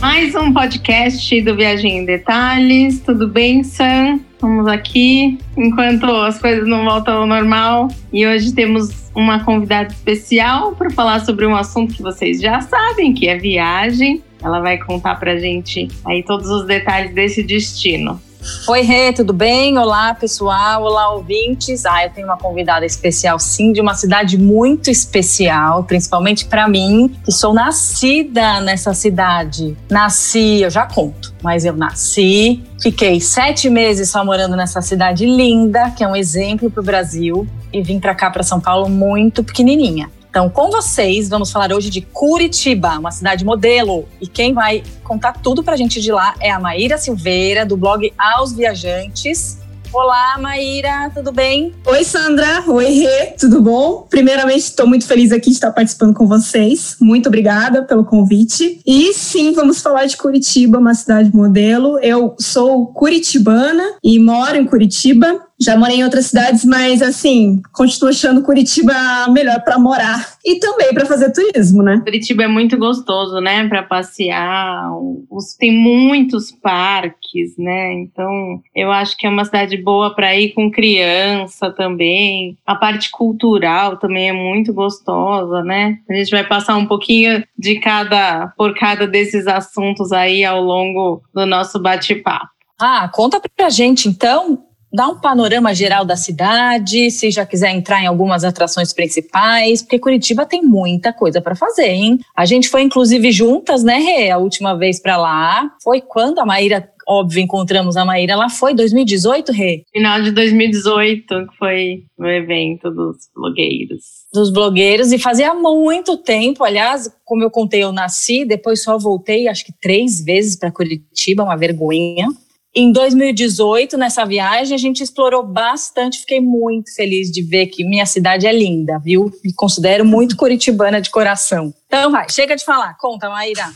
Mais 0.00 0.32
um 0.36 0.52
podcast 0.52 1.40
do 1.40 1.56
Viagem 1.56 1.98
em 1.98 2.04
Detalhes. 2.04 3.00
Tudo 3.00 3.26
bem, 3.26 3.64
Sam? 3.64 4.20
Estamos 4.32 4.68
aqui 4.68 5.38
enquanto 5.56 6.06
as 6.06 6.38
coisas 6.40 6.68
não 6.68 6.84
voltam 6.84 7.22
ao 7.22 7.26
normal. 7.26 7.88
E 8.12 8.24
hoje 8.24 8.54
temos 8.54 9.10
uma 9.12 9.42
convidada 9.42 9.92
especial 9.92 10.76
para 10.76 10.88
falar 10.90 11.18
sobre 11.24 11.44
um 11.46 11.56
assunto 11.56 11.94
que 11.94 12.02
vocês 12.02 12.40
já 12.40 12.60
sabem, 12.60 13.12
que 13.12 13.28
é 13.28 13.36
viagem. 13.36 14.22
Ela 14.40 14.60
vai 14.60 14.78
contar 14.78 15.16
pra 15.16 15.36
gente 15.36 15.88
aí 16.06 16.22
todos 16.22 16.48
os 16.48 16.64
detalhes 16.64 17.12
desse 17.12 17.42
destino. 17.42 18.20
Oi, 18.68 18.82
Rê, 18.82 19.12
tudo 19.12 19.32
bem? 19.32 19.76
Olá, 19.78 20.14
pessoal. 20.14 20.84
Olá, 20.84 21.12
ouvintes. 21.12 21.84
Ah, 21.84 22.04
eu 22.04 22.10
tenho 22.10 22.26
uma 22.26 22.36
convidada 22.36 22.86
especial, 22.86 23.38
sim, 23.38 23.72
de 23.72 23.80
uma 23.80 23.94
cidade 23.94 24.38
muito 24.38 24.90
especial, 24.90 25.82
principalmente 25.84 26.44
para 26.44 26.68
mim, 26.68 27.16
que 27.24 27.32
sou 27.32 27.52
nascida 27.52 28.60
nessa 28.60 28.94
cidade. 28.94 29.76
Nasci, 29.90 30.62
eu 30.62 30.70
já 30.70 30.86
conto, 30.86 31.34
mas 31.42 31.64
eu 31.64 31.74
nasci, 31.74 32.62
fiquei 32.80 33.20
sete 33.20 33.68
meses 33.68 34.08
só 34.10 34.24
morando 34.24 34.54
nessa 34.54 34.80
cidade 34.80 35.26
linda, 35.26 35.90
que 35.90 36.04
é 36.04 36.08
um 36.08 36.14
exemplo 36.14 36.70
para 36.70 36.80
o 36.80 36.84
Brasil, 36.84 37.46
e 37.72 37.82
vim 37.82 37.98
para 37.98 38.14
cá, 38.14 38.30
para 38.30 38.42
São 38.44 38.60
Paulo, 38.60 38.88
muito 38.88 39.42
pequenininha. 39.42 40.10
Então, 40.30 40.50
com 40.50 40.70
vocês, 40.70 41.28
vamos 41.28 41.50
falar 41.50 41.72
hoje 41.72 41.88
de 41.88 42.02
Curitiba, 42.02 42.98
uma 42.98 43.10
cidade 43.10 43.44
modelo. 43.44 44.06
E 44.20 44.26
quem 44.26 44.52
vai 44.52 44.82
contar 45.02 45.32
tudo 45.32 45.62
pra 45.62 45.74
gente 45.74 46.02
de 46.02 46.12
lá 46.12 46.34
é 46.38 46.50
a 46.50 46.60
Maíra 46.60 46.98
Silveira, 46.98 47.64
do 47.64 47.76
blog 47.76 48.12
Aos 48.18 48.52
Viajantes. 48.52 49.58
Olá, 49.90 50.36
Maíra, 50.38 51.10
tudo 51.14 51.32
bem? 51.32 51.72
Oi, 51.86 52.04
Sandra. 52.04 52.62
Oi, 52.68 52.90
Rê, 52.90 53.34
tudo 53.38 53.62
bom? 53.62 54.06
Primeiramente, 54.10 54.64
estou 54.64 54.86
muito 54.86 55.06
feliz 55.06 55.32
aqui 55.32 55.48
de 55.48 55.56
estar 55.56 55.72
participando 55.72 56.14
com 56.14 56.26
vocês. 56.26 56.96
Muito 57.00 57.28
obrigada 57.28 57.82
pelo 57.82 58.04
convite. 58.04 58.82
E 58.86 59.14
sim, 59.14 59.52
vamos 59.52 59.80
falar 59.80 60.04
de 60.04 60.16
Curitiba, 60.18 60.78
uma 60.78 60.94
cidade 60.94 61.34
modelo. 61.34 61.98
Eu 62.00 62.36
sou 62.38 62.88
curitibana 62.88 63.94
e 64.04 64.20
moro 64.20 64.56
em 64.56 64.66
Curitiba. 64.66 65.47
Já 65.60 65.76
morei 65.76 65.96
em 65.96 66.04
outras 66.04 66.26
cidades, 66.26 66.64
mas 66.64 67.02
assim, 67.02 67.60
continuo 67.72 68.10
achando 68.10 68.42
Curitiba 68.42 68.94
melhor 69.30 69.60
para 69.64 69.78
morar 69.78 70.34
e 70.44 70.60
também 70.60 70.94
para 70.94 71.04
fazer 71.04 71.32
turismo, 71.32 71.82
né? 71.82 72.00
Curitiba 72.04 72.44
é 72.44 72.48
muito 72.48 72.78
gostoso, 72.78 73.40
né, 73.40 73.66
para 73.68 73.82
passear. 73.82 74.88
Os, 75.28 75.56
tem 75.56 75.72
muitos 75.72 76.52
parques, 76.52 77.56
né? 77.58 77.92
Então, 77.94 78.62
eu 78.74 78.92
acho 78.92 79.16
que 79.16 79.26
é 79.26 79.30
uma 79.30 79.44
cidade 79.44 79.76
boa 79.76 80.14
para 80.14 80.34
ir 80.36 80.52
com 80.52 80.70
criança 80.70 81.70
também. 81.72 82.56
A 82.64 82.76
parte 82.76 83.10
cultural 83.10 83.96
também 83.96 84.28
é 84.28 84.32
muito 84.32 84.72
gostosa, 84.72 85.62
né? 85.64 85.98
A 86.08 86.14
gente 86.14 86.30
vai 86.30 86.46
passar 86.46 86.76
um 86.76 86.86
pouquinho 86.86 87.44
de 87.58 87.80
cada 87.80 88.52
por 88.56 88.74
cada 88.78 89.06
desses 89.08 89.48
assuntos 89.48 90.12
aí 90.12 90.44
ao 90.44 90.62
longo 90.62 91.22
do 91.34 91.44
nosso 91.44 91.80
bate-papo. 91.80 92.48
Ah, 92.80 93.10
conta 93.12 93.40
pra 93.56 93.70
gente 93.70 94.08
então 94.08 94.67
dá 94.92 95.08
um 95.08 95.20
panorama 95.20 95.74
geral 95.74 96.04
da 96.04 96.16
cidade, 96.16 97.10
se 97.10 97.30
já 97.30 97.44
quiser 97.44 97.70
entrar 97.70 98.02
em 98.02 98.06
algumas 98.06 98.44
atrações 98.44 98.92
principais, 98.92 99.82
porque 99.82 99.98
Curitiba 99.98 100.46
tem 100.46 100.62
muita 100.62 101.12
coisa 101.12 101.40
para 101.40 101.54
fazer, 101.54 101.90
hein? 101.90 102.18
A 102.36 102.44
gente 102.44 102.68
foi 102.68 102.82
inclusive 102.82 103.30
juntas, 103.32 103.84
né, 103.84 103.98
Rê, 103.98 104.30
a 104.30 104.38
última 104.38 104.74
vez 104.74 105.00
para 105.00 105.16
lá. 105.16 105.70
Foi 105.82 106.00
quando 106.00 106.38
a 106.38 106.46
Maíra 106.46 106.88
óbvio, 107.08 107.40
encontramos 107.40 107.96
a 107.96 108.04
Maíra. 108.04 108.34
Ela 108.34 108.50
foi 108.50 108.74
2018, 108.74 109.50
Rê? 109.50 109.82
Final 109.90 110.20
de 110.20 110.30
2018, 110.30 111.26
que 111.26 111.56
foi 111.58 112.04
o 112.18 112.26
evento 112.26 112.90
dos 112.90 113.16
blogueiros. 113.34 114.04
Dos 114.32 114.52
blogueiros, 114.52 115.10
e 115.10 115.18
fazia 115.18 115.54
muito 115.54 116.18
tempo, 116.18 116.62
aliás, 116.62 117.10
como 117.24 117.42
eu 117.42 117.50
contei, 117.50 117.82
eu 117.82 117.92
nasci, 117.92 118.44
depois 118.44 118.82
só 118.82 118.98
voltei, 118.98 119.48
acho 119.48 119.64
que 119.64 119.72
três 119.80 120.22
vezes 120.22 120.54
para 120.54 120.70
Curitiba, 120.70 121.42
uma 121.42 121.56
vergonha. 121.56 122.28
Em 122.74 122.92
2018, 122.92 123.96
nessa 123.96 124.24
viagem, 124.24 124.74
a 124.74 124.78
gente 124.78 125.02
explorou 125.02 125.42
bastante. 125.42 126.20
Fiquei 126.20 126.40
muito 126.40 126.94
feliz 126.94 127.30
de 127.30 127.42
ver 127.42 127.66
que 127.66 127.84
minha 127.84 128.06
cidade 128.06 128.46
é 128.46 128.52
linda, 128.52 128.98
viu? 128.98 129.30
Me 129.44 129.52
considero 129.54 130.04
muito 130.04 130.36
curitibana 130.36 131.00
de 131.00 131.10
coração. 131.10 131.72
Então, 131.86 132.12
vai, 132.12 132.28
chega 132.30 132.54
de 132.54 132.64
falar. 132.64 132.96
Conta, 132.98 133.28
Maíra. 133.30 133.68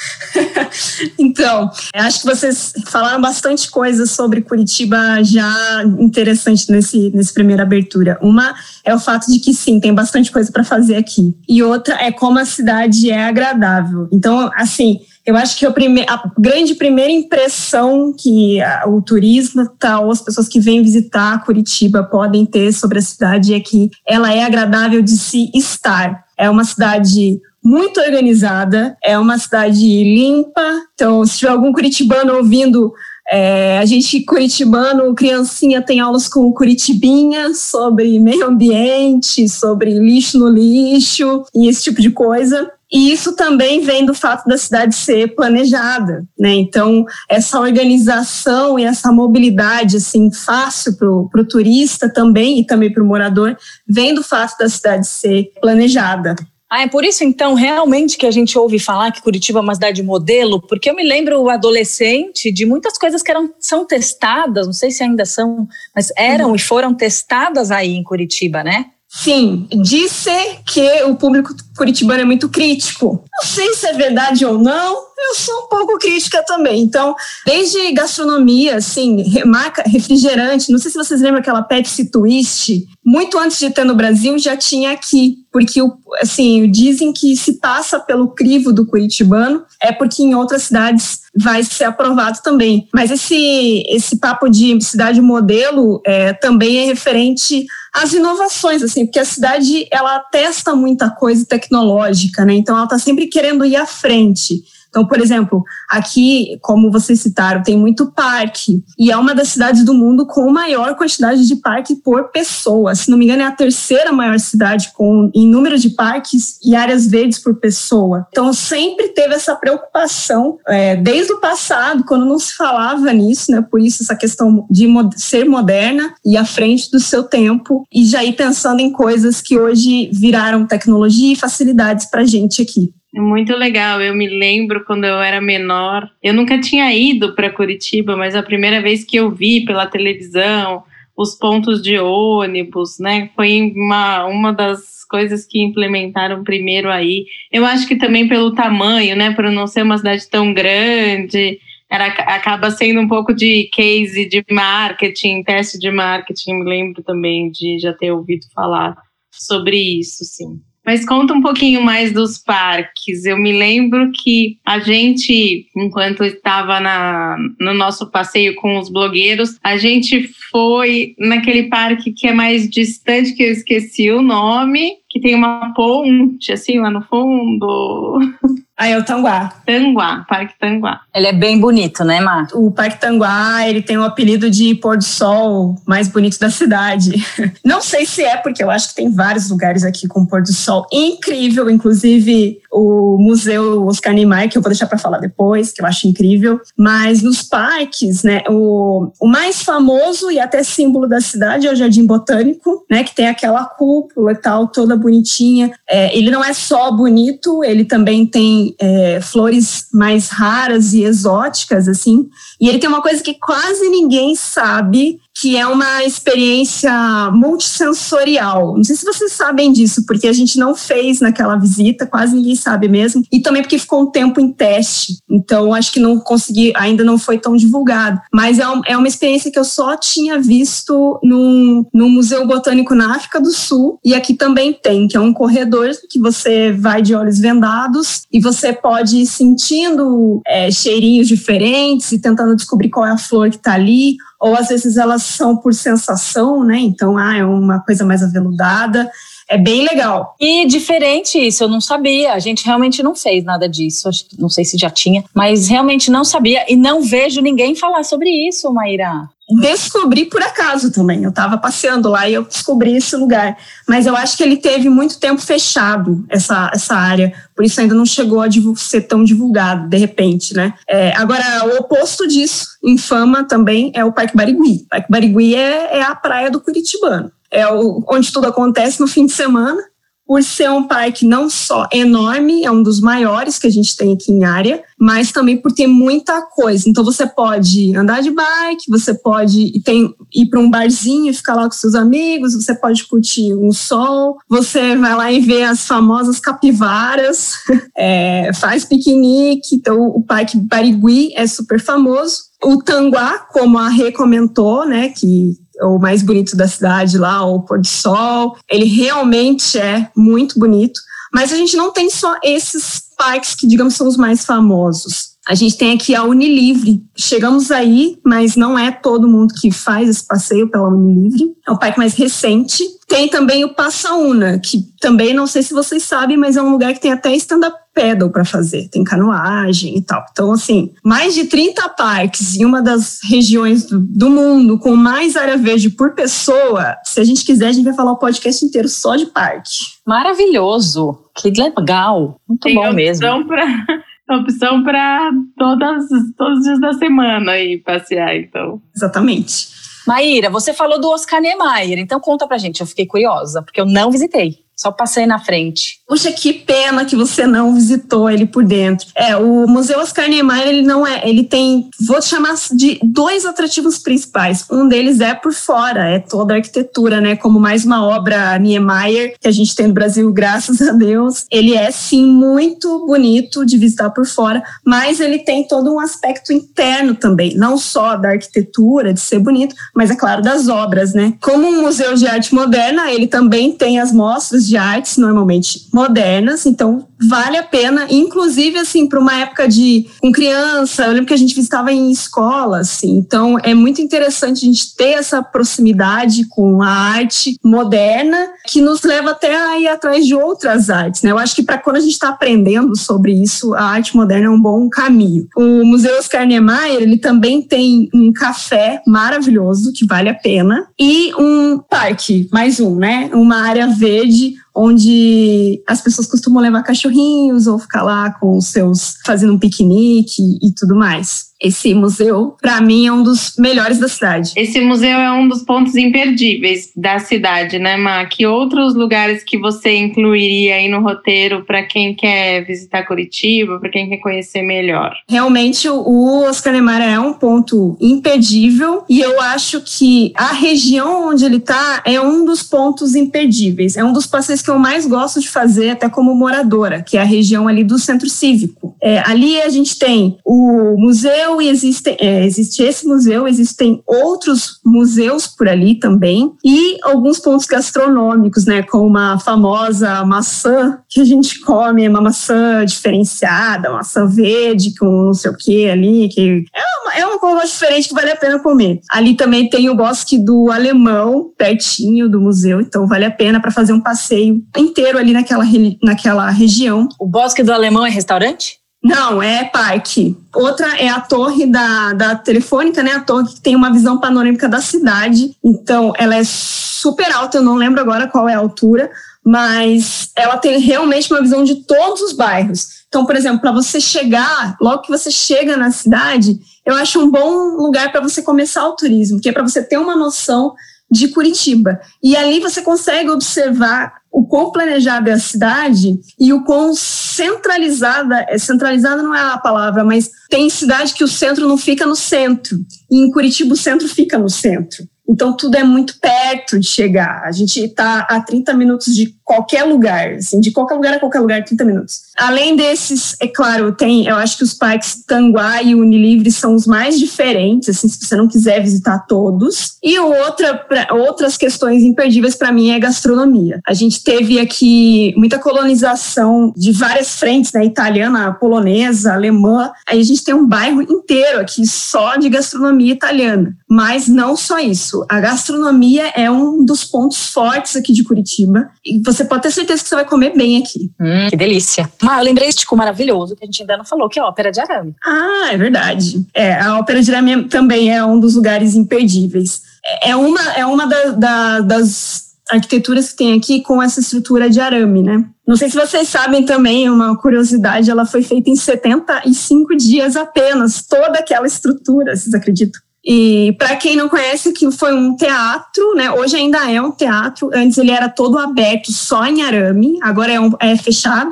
então, 1.18 1.70
acho 1.94 2.20
que 2.20 2.26
vocês 2.26 2.72
falaram 2.86 3.20
bastante 3.20 3.70
coisa 3.70 4.06
sobre 4.06 4.40
Curitiba 4.40 5.22
já 5.22 5.82
interessante 5.98 6.70
nesse, 6.70 7.10
nesse 7.10 7.34
primeira 7.34 7.62
abertura. 7.62 8.18
Uma 8.22 8.54
é 8.84 8.94
o 8.94 8.98
fato 8.98 9.30
de 9.30 9.38
que 9.38 9.52
sim, 9.52 9.78
tem 9.78 9.94
bastante 9.94 10.30
coisa 10.32 10.50
para 10.50 10.64
fazer 10.64 10.96
aqui. 10.96 11.36
E 11.48 11.62
outra 11.62 12.02
é 12.02 12.10
como 12.10 12.38
a 12.38 12.44
cidade 12.44 13.10
é 13.10 13.24
agradável. 13.24 14.08
Então, 14.12 14.50
assim, 14.54 15.00
eu 15.30 15.36
acho 15.36 15.56
que 15.56 15.64
a, 15.64 15.70
prime 15.70 16.04
a 16.08 16.30
grande 16.36 16.74
primeira 16.74 17.12
impressão 17.12 18.12
que 18.12 18.60
a, 18.60 18.88
o 18.88 19.00
turismo 19.00 19.62
ou 20.02 20.10
as 20.10 20.20
pessoas 20.20 20.48
que 20.48 20.58
vêm 20.58 20.82
visitar 20.82 21.44
Curitiba 21.44 22.02
podem 22.02 22.44
ter 22.44 22.72
sobre 22.72 22.98
a 22.98 23.02
cidade 23.02 23.54
é 23.54 23.60
que 23.60 23.90
ela 24.04 24.34
é 24.34 24.42
agradável 24.42 25.00
de 25.00 25.12
se 25.12 25.48
estar. 25.54 26.24
É 26.36 26.50
uma 26.50 26.64
cidade 26.64 27.40
muito 27.62 28.00
organizada, 28.00 28.96
é 29.04 29.16
uma 29.16 29.38
cidade 29.38 29.86
limpa. 30.02 30.82
Então, 30.94 31.24
se 31.24 31.38
tiver 31.38 31.52
algum 31.52 31.72
curitibano 31.72 32.34
ouvindo, 32.34 32.92
é, 33.30 33.78
a 33.78 33.84
gente, 33.84 34.24
curitibano, 34.24 35.14
criancinha, 35.14 35.80
tem 35.80 36.00
aulas 36.00 36.26
com 36.26 36.40
o 36.46 36.52
Curitibinha 36.52 37.54
sobre 37.54 38.18
meio 38.18 38.48
ambiente, 38.48 39.48
sobre 39.48 39.94
lixo 39.94 40.40
no 40.40 40.48
lixo 40.48 41.44
e 41.54 41.68
esse 41.68 41.84
tipo 41.84 42.00
de 42.00 42.10
coisa. 42.10 42.68
E 42.92 43.12
isso 43.12 43.36
também 43.36 43.80
vem 43.80 44.04
do 44.04 44.12
fato 44.12 44.48
da 44.48 44.58
cidade 44.58 44.94
ser 44.94 45.34
planejada, 45.34 46.24
né? 46.38 46.54
Então, 46.54 47.04
essa 47.28 47.60
organização 47.60 48.78
e 48.78 48.84
essa 48.84 49.12
mobilidade, 49.12 49.98
assim, 49.98 50.32
fácil 50.32 50.96
para 50.96 51.08
o 51.08 51.48
turista 51.48 52.12
também 52.12 52.58
e 52.58 52.66
também 52.66 52.92
para 52.92 53.02
o 53.02 53.06
morador, 53.06 53.56
vem 53.88 54.12
do 54.12 54.24
fato 54.24 54.58
da 54.58 54.68
cidade 54.68 55.06
ser 55.06 55.52
planejada. 55.60 56.34
Ah, 56.68 56.82
é 56.82 56.88
por 56.88 57.04
isso 57.04 57.24
então 57.24 57.54
realmente 57.54 58.16
que 58.16 58.24
a 58.24 58.30
gente 58.30 58.56
ouve 58.56 58.78
falar 58.78 59.10
que 59.10 59.20
Curitiba 59.20 59.58
é 59.58 59.62
uma 59.62 59.74
cidade 59.74 60.04
modelo, 60.04 60.60
porque 60.60 60.88
eu 60.88 60.94
me 60.94 61.02
lembro 61.02 61.50
adolescente 61.50 62.52
de 62.52 62.64
muitas 62.64 62.96
coisas 62.96 63.24
que 63.24 63.30
eram 63.32 63.52
são 63.58 63.84
testadas, 63.84 64.66
não 64.66 64.72
sei 64.72 64.92
se 64.92 65.02
ainda 65.02 65.24
são, 65.24 65.66
mas 65.92 66.12
eram 66.16 66.50
uhum. 66.50 66.54
e 66.54 66.60
foram 66.60 66.94
testadas 66.94 67.72
aí 67.72 67.96
em 67.96 68.04
Curitiba, 68.04 68.62
né? 68.62 68.86
Sim, 69.12 69.66
disse 69.82 70.30
que 70.64 71.02
o 71.02 71.16
público 71.16 71.52
curitibano 71.76 72.20
é 72.20 72.24
muito 72.24 72.48
crítico. 72.48 73.24
Não 73.40 73.48
sei 73.48 73.74
se 73.74 73.86
é 73.86 73.92
verdade 73.92 74.46
ou 74.46 74.56
não, 74.56 74.94
eu 74.94 75.34
sou 75.34 75.64
um 75.64 75.68
pouco 75.68 75.98
crítica 75.98 76.44
também. 76.46 76.80
Então, 76.80 77.16
desde 77.44 77.90
gastronomia, 77.92 78.76
assim, 78.76 79.24
marca 79.44 79.82
refrigerante, 79.84 80.70
não 80.70 80.78
sei 80.78 80.92
se 80.92 80.96
vocês 80.96 81.20
lembram 81.20 81.40
aquela 81.40 81.62
Pepsi 81.62 82.08
Twist, 82.08 82.86
muito 83.04 83.36
antes 83.36 83.58
de 83.58 83.70
ter 83.70 83.84
no 83.84 83.96
Brasil 83.96 84.38
já 84.38 84.56
tinha 84.56 84.92
aqui, 84.92 85.38
porque 85.52 85.80
assim, 86.22 86.70
dizem 86.70 87.12
que 87.12 87.36
se 87.36 87.54
passa 87.54 87.98
pelo 87.98 88.28
crivo 88.28 88.72
do 88.72 88.86
curitibano, 88.86 89.64
é 89.82 89.90
porque 89.90 90.22
em 90.22 90.36
outras 90.36 90.62
cidades 90.62 91.20
vai 91.40 91.62
ser 91.64 91.84
aprovado 91.84 92.38
também. 92.42 92.88
Mas 92.92 93.10
esse 93.10 93.82
esse 93.88 94.18
papo 94.18 94.48
de 94.48 94.80
cidade 94.82 95.20
modelo 95.20 96.00
é, 96.06 96.32
também 96.32 96.78
é 96.78 96.84
referente 96.86 97.66
às 97.92 98.12
inovações, 98.12 98.82
assim, 98.82 99.06
porque 99.06 99.18
a 99.18 99.24
cidade 99.24 99.86
ela 99.90 100.20
testa 100.20 100.74
muita 100.74 101.10
coisa 101.10 101.44
tecnológica, 101.44 102.44
né? 102.44 102.54
Então 102.54 102.76
ela 102.76 102.84
está 102.84 102.98
sempre 102.98 103.26
querendo 103.26 103.64
ir 103.64 103.76
à 103.76 103.86
frente. 103.86 104.62
Então, 104.90 105.06
por 105.06 105.20
exemplo, 105.20 105.62
aqui, 105.88 106.58
como 106.60 106.90
vocês 106.90 107.20
citaram, 107.20 107.62
tem 107.62 107.78
muito 107.78 108.12
parque 108.12 108.82
e 108.98 109.10
é 109.10 109.16
uma 109.16 109.34
das 109.34 109.48
cidades 109.48 109.84
do 109.84 109.94
mundo 109.94 110.26
com 110.26 110.50
maior 110.50 110.94
quantidade 110.96 111.46
de 111.46 111.56
parque 111.56 111.94
por 111.94 112.30
pessoa. 112.30 112.94
Se 112.94 113.10
não 113.10 113.16
me 113.16 113.24
engano, 113.24 113.42
é 113.42 113.46
a 113.46 113.52
terceira 113.52 114.12
maior 114.12 114.38
cidade 114.38 114.92
com 114.94 115.30
em 115.34 115.46
número 115.46 115.78
de 115.78 115.90
parques 115.90 116.58
e 116.62 116.74
áreas 116.74 117.06
verdes 117.06 117.38
por 117.38 117.54
pessoa. 117.54 118.26
Então, 118.30 118.52
sempre 118.52 119.08
teve 119.08 119.34
essa 119.34 119.54
preocupação 119.54 120.58
é, 120.66 120.96
desde 120.96 121.32
o 121.32 121.40
passado, 121.40 122.04
quando 122.04 122.24
não 122.24 122.38
se 122.38 122.54
falava 122.54 123.12
nisso, 123.12 123.52
né? 123.52 123.64
Por 123.70 123.80
isso 123.80 124.02
essa 124.02 124.16
questão 124.16 124.66
de 124.70 124.88
ser 125.16 125.48
moderna 125.48 126.14
e 126.24 126.36
à 126.36 126.44
frente 126.44 126.90
do 126.90 126.98
seu 126.98 127.22
tempo 127.22 127.84
e 127.92 128.04
já 128.04 128.24
ir 128.24 128.32
pensando 128.32 128.80
em 128.80 128.90
coisas 128.90 129.40
que 129.40 129.58
hoje 129.58 130.10
viraram 130.12 130.66
tecnologia 130.66 131.32
e 131.32 131.36
facilidades 131.36 132.06
para 132.06 132.22
a 132.22 132.26
gente 132.26 132.60
aqui. 132.60 132.92
É 133.14 133.20
muito 133.20 133.56
legal. 133.56 134.00
Eu 134.00 134.14
me 134.14 134.28
lembro 134.28 134.84
quando 134.84 135.04
eu 135.04 135.20
era 135.20 135.40
menor. 135.40 136.08
Eu 136.22 136.32
nunca 136.32 136.60
tinha 136.60 136.94
ido 136.94 137.34
para 137.34 137.50
Curitiba, 137.50 138.16
mas 138.16 138.36
a 138.36 138.42
primeira 138.42 138.80
vez 138.80 139.04
que 139.04 139.16
eu 139.16 139.30
vi 139.30 139.64
pela 139.64 139.86
televisão 139.86 140.84
os 141.16 141.34
pontos 141.34 141.82
de 141.82 141.98
ônibus, 141.98 142.98
né? 142.98 143.30
Foi 143.36 143.72
uma, 143.76 144.24
uma 144.24 144.52
das 144.52 145.04
coisas 145.04 145.44
que 145.44 145.60
implementaram 145.60 146.42
primeiro 146.42 146.90
aí. 146.90 147.26
Eu 147.52 147.66
acho 147.66 147.86
que 147.86 147.96
também 147.96 148.26
pelo 148.26 148.54
tamanho, 148.54 149.14
né? 149.16 149.34
Por 149.34 149.50
não 149.50 149.66
ser 149.66 149.82
uma 149.82 149.98
cidade 149.98 150.30
tão 150.30 150.54
grande, 150.54 151.58
era, 151.90 152.06
acaba 152.06 152.70
sendo 152.70 153.00
um 153.00 153.08
pouco 153.08 153.34
de 153.34 153.64
case 153.72 154.26
de 154.28 154.42
marketing, 154.50 155.42
teste 155.42 155.78
de 155.78 155.90
marketing. 155.90 156.54
Me 156.54 156.64
lembro 156.64 157.02
também 157.02 157.50
de 157.50 157.78
já 157.80 157.92
ter 157.92 158.12
ouvido 158.12 158.46
falar 158.54 158.96
sobre 159.30 159.76
isso, 159.76 160.24
sim. 160.24 160.60
Mas 160.90 161.06
conta 161.06 161.32
um 161.32 161.40
pouquinho 161.40 161.80
mais 161.80 162.12
dos 162.12 162.36
parques. 162.36 163.24
Eu 163.24 163.38
me 163.38 163.52
lembro 163.52 164.10
que 164.10 164.58
a 164.66 164.80
gente, 164.80 165.68
enquanto 165.76 166.24
estava 166.24 166.80
na, 166.80 167.36
no 167.60 167.72
nosso 167.72 168.10
passeio 168.10 168.56
com 168.56 168.76
os 168.76 168.90
blogueiros, 168.90 169.56
a 169.62 169.76
gente 169.76 170.28
foi 170.50 171.14
naquele 171.16 171.68
parque 171.68 172.10
que 172.10 172.26
é 172.26 172.32
mais 172.32 172.68
distante, 172.68 173.34
que 173.34 173.44
eu 173.44 173.52
esqueci 173.52 174.10
o 174.10 174.20
nome, 174.20 174.94
que 175.08 175.20
tem 175.20 175.36
uma 175.36 175.72
ponte 175.74 176.52
assim 176.52 176.80
lá 176.80 176.90
no 176.90 177.02
fundo. 177.02 178.18
Aí 178.80 178.92
é 178.92 178.98
o 178.98 179.04
Tanguá. 179.04 179.52
Tanguá, 179.66 180.24
Parque 180.26 180.54
Tanguá. 180.58 181.02
Ele 181.14 181.26
é 181.26 181.34
bem 181.34 181.60
bonito, 181.60 182.02
né, 182.02 182.18
Mar? 182.18 182.46
O 182.54 182.70
Parque 182.70 182.98
Tanguá, 182.98 183.68
ele 183.68 183.82
tem 183.82 183.98
o 183.98 184.02
apelido 184.02 184.48
de 184.48 184.74
pôr 184.74 184.96
do 184.96 185.04
sol 185.04 185.74
mais 185.86 186.08
bonito 186.08 186.38
da 186.38 186.48
cidade. 186.48 187.12
Não 187.62 187.82
sei 187.82 188.06
se 188.06 188.24
é, 188.24 188.38
porque 188.38 188.64
eu 188.64 188.70
acho 188.70 188.88
que 188.88 188.94
tem 188.94 189.12
vários 189.12 189.50
lugares 189.50 189.84
aqui 189.84 190.08
com 190.08 190.24
pôr 190.24 190.40
do 190.40 190.54
sol 190.54 190.86
incrível, 190.90 191.68
inclusive 191.68 192.58
o 192.70 193.16
Museu 193.18 193.86
Oscar 193.86 194.14
Niemeyer, 194.14 194.50
que 194.50 194.56
eu 194.56 194.62
vou 194.62 194.70
deixar 194.70 194.86
para 194.86 194.98
falar 194.98 195.18
depois, 195.18 195.72
que 195.72 195.82
eu 195.82 195.86
acho 195.86 196.06
incrível. 196.06 196.60
Mas 196.76 197.22
nos 197.22 197.42
parques, 197.42 198.22
né, 198.22 198.42
o, 198.48 199.10
o 199.20 199.28
mais 199.28 199.62
famoso 199.62 200.30
e 200.30 200.38
até 200.38 200.62
símbolo 200.62 201.08
da 201.08 201.20
cidade 201.20 201.66
é 201.66 201.72
o 201.72 201.76
Jardim 201.76 202.06
Botânico, 202.06 202.84
né, 202.90 203.02
que 203.02 203.14
tem 203.14 203.28
aquela 203.28 203.64
cúpula 203.64 204.32
e 204.32 204.36
tal, 204.36 204.68
toda 204.68 204.96
bonitinha. 204.96 205.72
É, 205.88 206.16
ele 206.16 206.30
não 206.30 206.44
é 206.44 206.52
só 206.52 206.90
bonito, 206.92 207.64
ele 207.64 207.84
também 207.84 208.26
tem 208.26 208.74
é, 208.78 209.20
flores 209.20 209.86
mais 209.92 210.28
raras 210.28 210.92
e 210.92 211.02
exóticas, 211.02 211.88
assim. 211.88 212.28
E 212.60 212.68
ele 212.68 212.78
tem 212.78 212.88
uma 212.88 213.02
coisa 213.02 213.22
que 213.22 213.34
quase 213.34 213.88
ninguém 213.88 214.34
sabe, 214.36 215.18
que 215.40 215.56
é 215.56 215.66
uma 215.66 216.04
experiência 216.04 216.92
multissensorial. 217.32 218.76
Não 218.76 218.84
sei 218.84 218.94
se 218.94 219.06
vocês 219.06 219.32
sabem 219.32 219.72
disso, 219.72 220.04
porque 220.06 220.28
a 220.28 220.32
gente 220.34 220.58
não 220.58 220.74
fez 220.74 221.20
naquela 221.20 221.56
visita, 221.56 222.06
quase 222.06 222.34
ninguém 222.34 222.54
sabe 222.54 222.88
mesmo, 222.88 223.22
e 223.32 223.40
também 223.40 223.62
porque 223.62 223.78
ficou 223.78 224.02
um 224.02 224.10
tempo 224.10 224.38
em 224.38 224.52
teste, 224.52 225.14
então 225.30 225.72
acho 225.72 225.92
que 225.92 226.00
não 226.00 226.18
consegui, 226.18 226.72
ainda 226.76 227.02
não 227.02 227.16
foi 227.16 227.38
tão 227.38 227.56
divulgado. 227.56 228.20
Mas 228.32 228.58
é, 228.58 228.68
um, 228.68 228.82
é 228.86 228.96
uma 228.96 229.08
experiência 229.08 229.50
que 229.50 229.58
eu 229.58 229.64
só 229.64 229.96
tinha 229.96 230.38
visto 230.38 231.18
no, 231.22 231.88
Museu 231.94 232.46
Botânico 232.46 232.94
na 232.94 233.14
África 233.16 233.40
do 233.40 233.50
Sul, 233.50 233.98
e 234.04 234.14
aqui 234.14 234.34
também 234.34 234.74
tem, 234.74 235.08
que 235.08 235.16
é 235.16 235.20
um 235.20 235.32
corredor 235.32 235.90
que 236.10 236.18
você 236.18 236.72
vai 236.72 237.00
de 237.00 237.14
olhos 237.14 237.38
vendados 237.38 238.22
e 238.30 238.40
você 238.40 238.72
pode 238.72 239.16
ir 239.16 239.26
sentindo 239.26 240.42
é, 240.46 240.70
cheirinhos 240.70 241.26
diferentes 241.26 242.12
e 242.12 242.18
tentando 242.18 242.54
descobrir 242.54 242.90
qual 242.90 243.06
é 243.06 243.12
a 243.12 243.18
flor 243.18 243.48
que 243.48 243.56
está 243.56 243.72
ali 243.72 244.16
ou 244.40 244.56
às 244.56 244.68
vezes 244.68 244.96
elas 244.96 245.22
são 245.22 245.56
por 245.56 245.74
sensação, 245.74 246.64
né? 246.64 246.78
Então, 246.78 247.18
ah, 247.18 247.36
é 247.36 247.44
uma 247.44 247.80
coisa 247.80 248.04
mais 248.06 248.22
aveludada. 248.22 249.10
É 249.48 249.58
bem 249.58 249.84
legal. 249.84 250.34
E 250.40 250.64
diferente 250.66 251.36
isso, 251.36 251.64
eu 251.64 251.68
não 251.68 251.80
sabia. 251.80 252.32
A 252.32 252.38
gente 252.38 252.64
realmente 252.64 253.02
não 253.02 253.14
fez 253.14 253.44
nada 253.44 253.68
disso. 253.68 254.08
Não 254.38 254.48
sei 254.48 254.64
se 254.64 254.78
já 254.78 254.88
tinha, 254.88 255.24
mas 255.34 255.68
realmente 255.68 256.10
não 256.10 256.24
sabia. 256.24 256.64
E 256.68 256.76
não 256.76 257.02
vejo 257.02 257.40
ninguém 257.40 257.74
falar 257.74 258.04
sobre 258.04 258.30
isso, 258.48 258.72
Maíra 258.72 259.28
descobri 259.58 260.26
por 260.26 260.42
acaso 260.42 260.92
também. 260.92 261.24
Eu 261.24 261.30
estava 261.30 261.58
passeando 261.58 262.08
lá 262.08 262.28
e 262.28 262.34
eu 262.34 262.44
descobri 262.44 262.96
esse 262.96 263.16
lugar. 263.16 263.56
Mas 263.88 264.06
eu 264.06 264.16
acho 264.16 264.36
que 264.36 264.42
ele 264.42 264.56
teve 264.56 264.88
muito 264.88 265.18
tempo 265.18 265.40
fechado, 265.40 266.24
essa, 266.28 266.70
essa 266.72 266.94
área. 266.94 267.32
Por 267.54 267.64
isso 267.64 267.80
ainda 267.80 267.94
não 267.94 268.06
chegou 268.06 268.40
a 268.40 268.48
ser 268.76 269.02
tão 269.02 269.24
divulgado, 269.24 269.88
de 269.88 269.96
repente, 269.96 270.54
né? 270.54 270.74
É, 270.88 271.16
agora, 271.16 271.64
o 271.66 271.78
oposto 271.78 272.26
disso, 272.26 272.66
em 272.82 272.96
fama 272.96 273.44
também, 273.44 273.90
é 273.94 274.04
o 274.04 274.12
Parque 274.12 274.36
Barigui. 274.36 274.82
O 274.84 274.88
Parque 274.88 275.10
Barigui 275.10 275.54
é, 275.54 275.98
é 275.98 276.02
a 276.02 276.14
praia 276.14 276.50
do 276.50 276.60
Curitibano. 276.60 277.30
É 277.50 277.66
o, 277.66 278.04
onde 278.08 278.30
tudo 278.30 278.46
acontece 278.46 279.00
no 279.00 279.08
fim 279.08 279.26
de 279.26 279.32
semana 279.32 279.89
por 280.30 280.44
ser 280.44 280.70
um 280.70 280.84
parque 280.84 281.26
não 281.26 281.50
só 281.50 281.88
enorme, 281.92 282.64
é 282.64 282.70
um 282.70 282.84
dos 282.84 283.00
maiores 283.00 283.58
que 283.58 283.66
a 283.66 283.70
gente 283.70 283.96
tem 283.96 284.12
aqui 284.12 284.30
em 284.30 284.44
área, 284.44 284.80
mas 284.96 285.32
também 285.32 285.56
por 285.56 285.72
ter 285.72 285.88
muita 285.88 286.40
coisa. 286.42 286.88
Então 286.88 287.02
você 287.02 287.26
pode 287.26 287.96
andar 287.96 288.22
de 288.22 288.30
bike, 288.30 288.88
você 288.88 289.12
pode 289.12 289.82
tem, 289.82 290.14
ir 290.32 290.46
para 290.46 290.60
um 290.60 290.70
barzinho 290.70 291.32
e 291.32 291.34
ficar 291.34 291.56
lá 291.56 291.64
com 291.64 291.72
seus 291.72 291.96
amigos, 291.96 292.54
você 292.54 292.72
pode 292.72 293.08
curtir 293.08 293.54
um 293.54 293.72
sol, 293.72 294.38
você 294.48 294.94
vai 294.94 295.16
lá 295.16 295.32
e 295.32 295.40
ver 295.40 295.64
as 295.64 295.84
famosas 295.84 296.38
capivaras, 296.38 297.54
é, 297.98 298.52
faz 298.54 298.84
piquenique. 298.84 299.74
Então 299.74 300.00
o 300.00 300.22
Parque 300.22 300.56
Barigui 300.56 301.32
é 301.34 301.44
super 301.44 301.80
famoso. 301.80 302.50
O 302.62 302.76
Tanguá, 302.76 303.48
como 303.52 303.78
a 303.78 303.88
Rê 303.88 304.12
comentou, 304.12 304.86
né, 304.86 305.08
que 305.08 305.56
o 305.82 305.98
mais 305.98 306.22
bonito 306.22 306.56
da 306.56 306.68
cidade 306.68 307.18
lá, 307.18 307.44
o 307.44 307.60
pôr 307.60 307.80
do 307.80 307.86
sol. 307.86 308.56
Ele 308.68 308.84
realmente 308.84 309.78
é 309.78 310.10
muito 310.16 310.58
bonito. 310.58 311.00
Mas 311.32 311.52
a 311.52 311.56
gente 311.56 311.76
não 311.76 311.92
tem 311.92 312.10
só 312.10 312.36
esses 312.42 313.02
parques 313.16 313.54
que, 313.54 313.66
digamos, 313.66 313.94
são 313.94 314.08
os 314.08 314.16
mais 314.16 314.44
famosos. 314.44 315.29
A 315.48 315.54
gente 315.54 315.76
tem 315.76 315.92
aqui 315.92 316.14
a 316.14 316.22
Unilivre. 316.22 317.02
Chegamos 317.16 317.70
aí, 317.70 318.18
mas 318.24 318.56
não 318.56 318.78
é 318.78 318.90
todo 318.90 319.28
mundo 319.28 319.54
que 319.60 319.70
faz 319.70 320.08
esse 320.08 320.26
passeio 320.26 320.70
pela 320.70 320.88
Unilivre. 320.88 321.54
É 321.66 321.72
o 321.72 321.78
parque 321.78 321.98
mais 321.98 322.14
recente. 322.14 322.84
Tem 323.08 323.28
também 323.28 323.64
o 323.64 323.74
Passaúna, 323.74 324.58
que 324.58 324.84
também 325.00 325.34
não 325.34 325.46
sei 325.46 325.62
se 325.62 325.74
vocês 325.74 326.02
sabem, 326.02 326.36
mas 326.36 326.56
é 326.56 326.62
um 326.62 326.70
lugar 326.70 326.92
que 326.94 327.00
tem 327.00 327.12
até 327.12 327.34
stand-up 327.34 327.76
paddle 327.94 328.30
para 328.30 328.44
fazer, 328.44 328.88
tem 328.88 329.02
canoagem 329.02 329.96
e 329.96 330.02
tal. 330.02 330.24
Então, 330.30 330.52
assim, 330.52 330.92
mais 331.04 331.34
de 331.34 331.46
30 331.46 331.88
parques 331.90 332.56
em 332.56 332.64
uma 332.64 332.80
das 332.80 333.18
regiões 333.24 333.84
do, 333.84 333.98
do, 333.98 334.30
mundo 334.30 334.78
com 334.78 334.94
mais 334.94 335.36
área 335.36 335.56
verde 335.56 335.90
por 335.90 336.14
pessoa. 336.14 336.96
Se 337.04 337.20
a 337.20 337.24
gente 337.24 337.44
quiser, 337.44 337.66
a 337.66 337.72
gente 337.72 337.84
vai 337.84 337.94
falar 337.94 338.12
o 338.12 338.18
podcast 338.18 338.64
inteiro 338.64 338.88
só 338.88 339.16
de 339.16 339.26
parque. 339.26 339.70
Maravilhoso, 340.06 341.18
que 341.36 341.50
legal, 341.50 342.40
muito 342.48 342.62
tem 342.62 342.74
bom 342.74 342.92
mesmo. 342.92 343.46
Pra, 343.46 343.66
opção 344.36 344.82
para 344.82 345.30
todos 345.56 346.04
os 346.10 346.60
dias 346.62 346.80
da 346.80 346.92
semana 346.94 347.52
aí 347.52 347.78
passear, 347.78 348.36
então. 348.36 348.80
Exatamente. 348.94 349.68
Maíra, 350.06 350.50
você 350.50 350.72
falou 350.72 351.00
do 351.00 351.08
Oscar 351.10 351.40
Niemeyer, 351.40 351.98
então 351.98 352.18
conta 352.18 352.46
pra 352.46 352.58
gente, 352.58 352.80
eu 352.80 352.86
fiquei 352.86 353.06
curiosa, 353.06 353.62
porque 353.62 353.80
eu 353.80 353.86
não 353.86 354.10
visitei. 354.10 354.64
Só 354.74 354.90
passei 354.90 355.26
na 355.26 355.38
frente. 355.38 355.99
Puxa, 356.10 356.32
que 356.32 356.52
pena 356.52 357.04
que 357.04 357.14
você 357.14 357.46
não 357.46 357.72
visitou 357.72 358.28
ele 358.28 358.44
por 358.44 358.64
dentro. 358.64 359.06
É, 359.14 359.36
o 359.36 359.64
Museu 359.68 360.00
Oscar 360.00 360.28
Niemeyer, 360.28 360.66
ele 360.66 360.82
não 360.82 361.06
é, 361.06 361.22
ele 361.24 361.44
tem, 361.44 361.88
vou 362.04 362.20
chamar 362.20 362.56
de 362.72 362.98
dois 363.00 363.46
atrativos 363.46 363.96
principais. 363.96 364.64
Um 364.68 364.88
deles 364.88 365.20
é 365.20 365.34
por 365.34 365.52
fora, 365.52 366.08
é 366.08 366.18
toda 366.18 366.52
a 366.52 366.56
arquitetura, 366.56 367.20
né, 367.20 367.36
como 367.36 367.60
mais 367.60 367.84
uma 367.84 368.04
obra 368.04 368.58
Niemeyer 368.58 369.36
que 369.40 369.46
a 369.46 369.52
gente 369.52 369.72
tem 369.72 369.86
no 369.86 369.94
Brasil, 369.94 370.32
graças 370.32 370.82
a 370.82 370.90
Deus. 370.90 371.44
Ele 371.48 371.76
é 371.76 371.92
sim 371.92 372.26
muito 372.26 373.06
bonito 373.06 373.64
de 373.64 373.78
visitar 373.78 374.10
por 374.10 374.26
fora, 374.26 374.64
mas 374.84 375.20
ele 375.20 375.38
tem 375.38 375.64
todo 375.68 375.94
um 375.94 376.00
aspecto 376.00 376.52
interno 376.52 377.14
também, 377.14 377.54
não 377.54 377.78
só 377.78 378.16
da 378.16 378.30
arquitetura, 378.30 379.14
de 379.14 379.20
ser 379.20 379.38
bonito, 379.38 379.76
mas 379.94 380.10
é 380.10 380.16
claro 380.16 380.42
das 380.42 380.66
obras, 380.66 381.14
né? 381.14 381.34
Como 381.40 381.68
um 381.68 381.82
museu 381.82 382.16
de 382.16 382.26
arte 382.26 382.52
moderna, 382.52 383.12
ele 383.12 383.28
também 383.28 383.70
tem 383.70 384.00
as 384.00 384.10
mostras 384.10 384.66
de 384.66 384.76
artes 384.76 385.16
normalmente 385.16 385.88
modernas, 386.00 386.64
então 386.64 387.06
vale 387.28 387.58
a 387.58 387.62
pena, 387.62 388.06
inclusive 388.08 388.78
assim 388.78 389.06
para 389.06 389.20
uma 389.20 389.34
época 389.34 389.68
de 389.68 390.06
com 390.20 390.32
criança, 390.32 391.04
eu 391.04 391.12
lembro 391.12 391.26
que 391.26 391.34
a 391.34 391.36
gente 391.36 391.54
visitava 391.54 391.92
em 391.92 392.10
escola, 392.10 392.78
assim, 392.78 393.18
então 393.18 393.58
é 393.62 393.74
muito 393.74 394.00
interessante 394.00 394.64
a 394.64 394.68
gente 394.68 394.96
ter 394.96 395.12
essa 395.12 395.42
proximidade 395.42 396.46
com 396.48 396.82
a 396.82 396.88
arte 396.88 397.58
moderna 397.62 398.48
que 398.66 398.80
nos 398.80 399.02
leva 399.02 399.32
até 399.32 399.54
a 399.54 399.78
ir 399.78 399.88
atrás 399.88 400.24
de 400.24 400.34
outras 400.34 400.88
artes, 400.88 401.22
né? 401.22 401.30
Eu 401.30 401.38
acho 401.38 401.54
que 401.54 401.62
para 401.62 401.76
quando 401.76 401.96
a 401.96 402.00
gente 402.00 402.12
está 402.12 402.30
aprendendo 402.30 402.96
sobre 402.96 403.32
isso, 403.32 403.74
a 403.74 403.82
arte 403.82 404.16
moderna 404.16 404.46
é 404.46 404.50
um 404.50 404.60
bom 404.60 404.88
caminho. 404.88 405.46
O 405.54 405.84
Museu 405.84 406.18
Oscar 406.18 406.46
Niemeyer, 406.46 407.02
ele 407.02 407.18
também 407.18 407.60
tem 407.60 408.08
um 408.14 408.32
café 408.32 409.02
maravilhoso 409.06 409.92
que 409.92 410.06
vale 410.06 410.28
a 410.28 410.34
pena 410.34 410.86
e 410.98 411.32
um 411.34 411.78
parque, 411.78 412.48
mais 412.50 412.80
um, 412.80 412.96
né? 412.96 413.30
Uma 413.32 413.58
área 413.58 413.86
verde 413.88 414.54
onde 414.74 415.82
as 415.86 416.00
pessoas 416.00 416.26
costumam 416.26 416.62
levar 416.62 416.82
cachorrinhos 416.82 417.66
ou 417.66 417.78
ficar 417.78 418.02
lá 418.02 418.32
com 418.32 418.56
os 418.56 418.68
seus 418.68 419.16
fazendo 419.24 419.52
um 419.52 419.58
piquenique 419.58 420.58
e 420.62 420.72
tudo 420.72 420.94
mais 420.94 421.49
esse 421.60 421.92
museu, 421.94 422.56
para 422.60 422.80
mim, 422.80 423.06
é 423.06 423.12
um 423.12 423.22
dos 423.22 423.54
melhores 423.58 423.98
da 423.98 424.08
cidade. 424.08 424.52
Esse 424.56 424.80
museu 424.80 425.18
é 425.18 425.30
um 425.30 425.46
dos 425.46 425.62
pontos 425.62 425.94
imperdíveis 425.94 426.90
da 426.96 427.18
cidade, 427.18 427.78
né, 427.78 427.96
Ma? 427.96 428.24
Que 428.24 428.46
outros 428.46 428.94
lugares 428.94 429.44
que 429.44 429.58
você 429.58 429.96
incluiria 429.96 430.76
aí 430.76 430.88
no 430.88 431.02
roteiro 431.02 431.64
para 431.64 431.82
quem 431.82 432.14
quer 432.14 432.64
visitar 432.64 433.06
Curitiba, 433.06 433.78
para 433.78 433.90
quem 433.90 434.08
quer 434.08 434.16
conhecer 434.18 434.62
melhor? 434.62 435.14
Realmente, 435.28 435.88
o 435.88 436.44
Oscar 436.48 436.72
Neymar 436.72 437.02
é 437.02 437.18
um 437.18 437.34
ponto 437.34 437.96
imperdível 438.00 439.04
e 439.08 439.20
eu 439.20 439.40
acho 439.40 439.82
que 439.82 440.32
a 440.34 440.52
região 440.52 441.28
onde 441.28 441.44
ele 441.44 441.56
está 441.56 442.02
é 442.06 442.20
um 442.20 442.44
dos 442.44 442.62
pontos 442.62 443.14
imperdíveis. 443.14 443.96
É 443.96 444.04
um 444.04 444.12
dos 444.12 444.26
passeios 444.26 444.62
que 444.62 444.70
eu 444.70 444.78
mais 444.78 445.06
gosto 445.06 445.40
de 445.40 445.48
fazer, 445.48 445.90
até 445.90 446.08
como 446.08 446.34
moradora, 446.34 447.02
que 447.02 447.16
é 447.16 447.20
a 447.20 447.24
região 447.24 447.68
ali 447.68 447.84
do 447.84 447.98
Centro 447.98 448.28
Cívico. 448.28 448.94
É, 449.02 449.18
ali 449.26 449.60
a 449.60 449.68
gente 449.68 449.98
tem 449.98 450.38
o 450.44 450.96
museu 450.98 451.49
museu 451.50 451.62
e 451.62 451.68
existem, 451.68 452.16
é, 452.20 452.44
existe 452.44 452.82
esse 452.82 453.06
museu, 453.06 453.48
existem 453.48 454.02
outros 454.06 454.80
museus 454.84 455.46
por 455.46 455.68
ali 455.68 455.98
também 455.98 456.52
e 456.64 456.98
alguns 457.02 457.38
pontos 457.38 457.66
gastronômicos, 457.66 458.66
né, 458.66 458.82
como 458.82 459.06
uma 459.06 459.38
famosa 459.38 460.24
maçã 460.24 460.98
que 461.08 461.20
a 461.20 461.24
gente 461.24 461.60
come, 461.60 462.08
uma 462.08 462.20
maçã 462.20 462.84
diferenciada, 462.84 463.90
maçã 463.90 464.26
verde 464.26 464.94
com 464.98 465.06
não 465.26 465.34
sei 465.34 465.50
o 465.50 465.56
que 465.56 465.88
ali, 465.88 466.28
que 466.28 466.64
é 466.74 466.82
uma, 467.02 467.14
é 467.14 467.26
uma 467.26 467.38
coisa 467.38 467.66
diferente 467.66 468.08
que 468.08 468.14
vale 468.14 468.30
a 468.30 468.36
pena 468.36 468.58
comer. 468.58 469.00
Ali 469.10 469.34
também 469.34 469.68
tem 469.68 469.88
o 469.88 469.96
bosque 469.96 470.38
do 470.38 470.70
Alemão, 470.70 471.50
pertinho 471.56 472.28
do 472.28 472.40
museu, 472.40 472.80
então 472.80 473.06
vale 473.06 473.24
a 473.24 473.30
pena 473.30 473.60
para 473.60 473.70
fazer 473.70 473.92
um 473.92 474.00
passeio 474.00 474.62
inteiro 474.76 475.18
ali 475.18 475.32
naquela, 475.32 475.64
naquela 476.02 476.50
região. 476.50 477.08
O 477.18 477.26
bosque 477.26 477.62
do 477.62 477.72
Alemão 477.72 478.06
é 478.06 478.10
restaurante? 478.10 478.79
Não, 479.02 479.42
é 479.42 479.64
parque. 479.64 480.36
Outra 480.54 480.98
é 480.98 481.08
a 481.08 481.20
torre 481.20 481.66
da, 481.66 482.12
da 482.12 482.34
telefônica, 482.36 483.02
né? 483.02 483.12
A 483.12 483.20
torre 483.20 483.54
que 483.54 483.60
tem 483.60 483.74
uma 483.74 483.92
visão 483.92 484.18
panorâmica 484.18 484.68
da 484.68 484.80
cidade. 484.80 485.56
Então, 485.64 486.12
ela 486.18 486.36
é 486.36 486.44
super 486.44 487.32
alta, 487.32 487.58
eu 487.58 487.62
não 487.62 487.76
lembro 487.76 488.00
agora 488.00 488.28
qual 488.28 488.46
é 488.46 488.54
a 488.54 488.58
altura, 488.58 489.10
mas 489.42 490.30
ela 490.36 490.58
tem 490.58 490.78
realmente 490.78 491.32
uma 491.32 491.40
visão 491.40 491.64
de 491.64 491.76
todos 491.86 492.20
os 492.20 492.32
bairros. 492.34 493.00
Então, 493.08 493.24
por 493.24 493.34
exemplo, 493.34 493.60
para 493.60 493.72
você 493.72 494.00
chegar, 494.00 494.76
logo 494.80 495.02
que 495.02 495.10
você 495.10 495.30
chega 495.30 495.78
na 495.78 495.90
cidade, 495.90 496.60
eu 496.84 496.94
acho 496.94 497.18
um 497.18 497.30
bom 497.30 497.76
lugar 497.76 498.12
para 498.12 498.20
você 498.20 498.42
começar 498.42 498.86
o 498.86 498.94
turismo, 498.94 499.40
que 499.40 499.48
é 499.48 499.52
para 499.52 499.62
você 499.62 499.82
ter 499.82 499.96
uma 499.96 500.14
noção 500.14 500.74
de 501.10 501.28
Curitiba. 501.28 501.98
E 502.22 502.36
ali 502.36 502.60
você 502.60 502.82
consegue 502.82 503.30
observar 503.30 504.19
o 504.32 504.44
quão 504.44 504.70
planejada 504.70 505.30
é 505.30 505.34
a 505.34 505.38
cidade 505.38 506.18
e 506.38 506.52
o 506.52 506.62
quão 506.64 506.94
centralizada, 506.94 508.46
é, 508.48 508.56
centralizada 508.58 509.22
não 509.22 509.34
é 509.34 509.40
a 509.40 509.58
palavra, 509.58 510.04
mas 510.04 510.30
tem 510.48 510.70
cidade 510.70 511.14
que 511.14 511.24
o 511.24 511.28
centro 511.28 511.66
não 511.66 511.76
fica 511.76 512.06
no 512.06 512.14
centro. 512.14 512.78
E 513.10 513.24
em 513.24 513.30
Curitiba 513.30 513.74
o 513.74 513.76
centro 513.76 514.08
fica 514.08 514.38
no 514.38 514.48
centro. 514.48 515.04
Então 515.28 515.56
tudo 515.56 515.76
é 515.76 515.84
muito 515.84 516.18
perto 516.18 516.78
de 516.78 516.88
chegar. 516.88 517.42
A 517.44 517.52
gente 517.52 517.78
está 517.80 518.26
a 518.28 518.40
30 518.40 518.74
minutos 518.74 519.14
de 519.14 519.34
qualquer 519.50 519.82
lugar, 519.82 520.34
assim, 520.34 520.60
de 520.60 520.70
qualquer 520.70 520.94
lugar 520.94 521.14
a 521.14 521.18
qualquer 521.18 521.40
lugar, 521.40 521.64
30 521.64 521.84
minutos. 521.84 522.20
Além 522.36 522.76
desses, 522.76 523.34
é 523.40 523.48
claro, 523.48 523.90
tem, 523.90 524.28
eu 524.28 524.36
acho 524.36 524.56
que 524.56 524.62
os 524.62 524.72
parques 524.72 525.24
Tanguá 525.26 525.82
e 525.82 525.92
Unilivre 525.92 526.52
são 526.52 526.72
os 526.72 526.86
mais 526.86 527.18
diferentes, 527.18 527.88
assim, 527.88 528.08
se 528.08 528.24
você 528.24 528.36
não 528.36 528.46
quiser 528.46 528.80
visitar 528.80 529.26
todos. 529.26 529.96
E 530.00 530.16
outra, 530.20 530.74
pra, 530.74 531.08
outras 531.12 531.56
questões 531.56 532.04
imperdíveis 532.04 532.54
para 532.54 532.70
mim 532.70 532.90
é 532.90 533.00
gastronomia. 533.00 533.80
A 533.84 533.92
gente 533.92 534.22
teve 534.22 534.60
aqui 534.60 535.34
muita 535.36 535.58
colonização 535.58 536.72
de 536.76 536.92
várias 536.92 537.34
frentes, 537.34 537.72
né, 537.72 537.84
italiana, 537.84 538.52
polonesa, 538.52 539.32
alemã. 539.32 539.90
Aí 540.08 540.20
a 540.20 540.24
gente 540.24 540.44
tem 540.44 540.54
um 540.54 540.64
bairro 540.64 541.02
inteiro 541.02 541.58
aqui 541.58 541.84
só 541.84 542.36
de 542.36 542.48
gastronomia 542.48 543.12
italiana. 543.12 543.76
Mas 543.88 544.28
não 544.28 544.56
só 544.56 544.78
isso. 544.78 545.26
A 545.28 545.40
gastronomia 545.40 546.28
é 546.36 546.48
um 546.48 546.84
dos 546.84 547.02
pontos 547.02 547.48
fortes 547.48 547.96
aqui 547.96 548.12
de 548.12 548.22
Curitiba. 548.22 548.88
E 549.04 549.20
você 549.24 549.39
você 549.40 549.44
pode 549.44 549.62
ter 549.62 549.70
certeza 549.70 550.02
que 550.02 550.08
você 550.08 550.14
vai 550.14 550.24
comer 550.24 550.54
bem 550.54 550.82
aqui. 550.82 551.10
Hum, 551.20 551.48
que 551.48 551.56
delícia. 551.56 552.10
Mas 552.22 552.38
eu 552.38 552.44
lembrei 552.44 552.68
de 552.68 552.76
tipo 552.76 552.96
maravilhoso 552.96 553.56
que 553.56 553.64
a 553.64 553.66
gente 553.66 553.82
ainda 553.82 553.96
não 553.96 554.04
falou, 554.04 554.28
que 554.28 554.38
é 554.38 554.42
a 554.42 554.46
Ópera 554.46 554.70
de 554.70 554.80
Arame. 554.80 555.14
Ah, 555.24 555.70
é 555.72 555.76
verdade. 555.76 556.46
É, 556.54 556.74
a 556.80 556.98
Ópera 556.98 557.22
de 557.22 557.30
Arame 557.30 557.64
também 557.68 558.14
é 558.14 558.24
um 558.24 558.38
dos 558.38 558.54
lugares 558.54 558.94
imperdíveis. 558.94 559.82
É, 560.04 560.30
é 560.30 560.36
uma, 560.36 560.62
é 560.72 560.84
uma 560.84 561.06
da, 561.06 561.24
da, 561.30 561.80
das 561.80 562.50
arquiteturas 562.70 563.30
que 563.30 563.36
tem 563.36 563.56
aqui 563.56 563.82
com 563.82 564.02
essa 564.02 564.20
estrutura 564.20 564.70
de 564.70 564.80
arame, 564.80 565.22
né? 565.22 565.44
Não 565.66 565.76
sei 565.76 565.90
se 565.90 565.96
vocês 565.96 566.28
sabem 566.28 566.64
também, 566.64 567.08
uma 567.08 567.36
curiosidade, 567.36 568.10
ela 568.10 568.26
foi 568.26 568.42
feita 568.42 568.70
em 568.70 568.76
75 568.76 569.96
dias 569.96 570.36
apenas, 570.36 571.04
toda 571.06 571.38
aquela 571.38 571.66
estrutura, 571.66 572.36
vocês 572.36 572.54
acreditam? 572.54 573.00
E 573.24 573.74
para 573.78 573.96
quem 573.96 574.16
não 574.16 574.28
conhece, 574.28 574.72
que 574.72 574.90
foi 574.90 575.14
um 575.14 575.36
teatro, 575.36 576.14
né? 576.14 576.30
Hoje 576.30 576.56
ainda 576.56 576.90
é 576.90 577.00
um 577.00 577.12
teatro. 577.12 577.70
Antes 577.74 577.98
ele 577.98 578.10
era 578.10 578.28
todo 578.28 578.58
aberto, 578.58 579.12
só 579.12 579.44
em 579.46 579.62
arame. 579.62 580.18
Agora 580.22 580.52
é, 580.52 580.60
um, 580.60 580.72
é 580.80 580.96
fechado, 580.96 581.50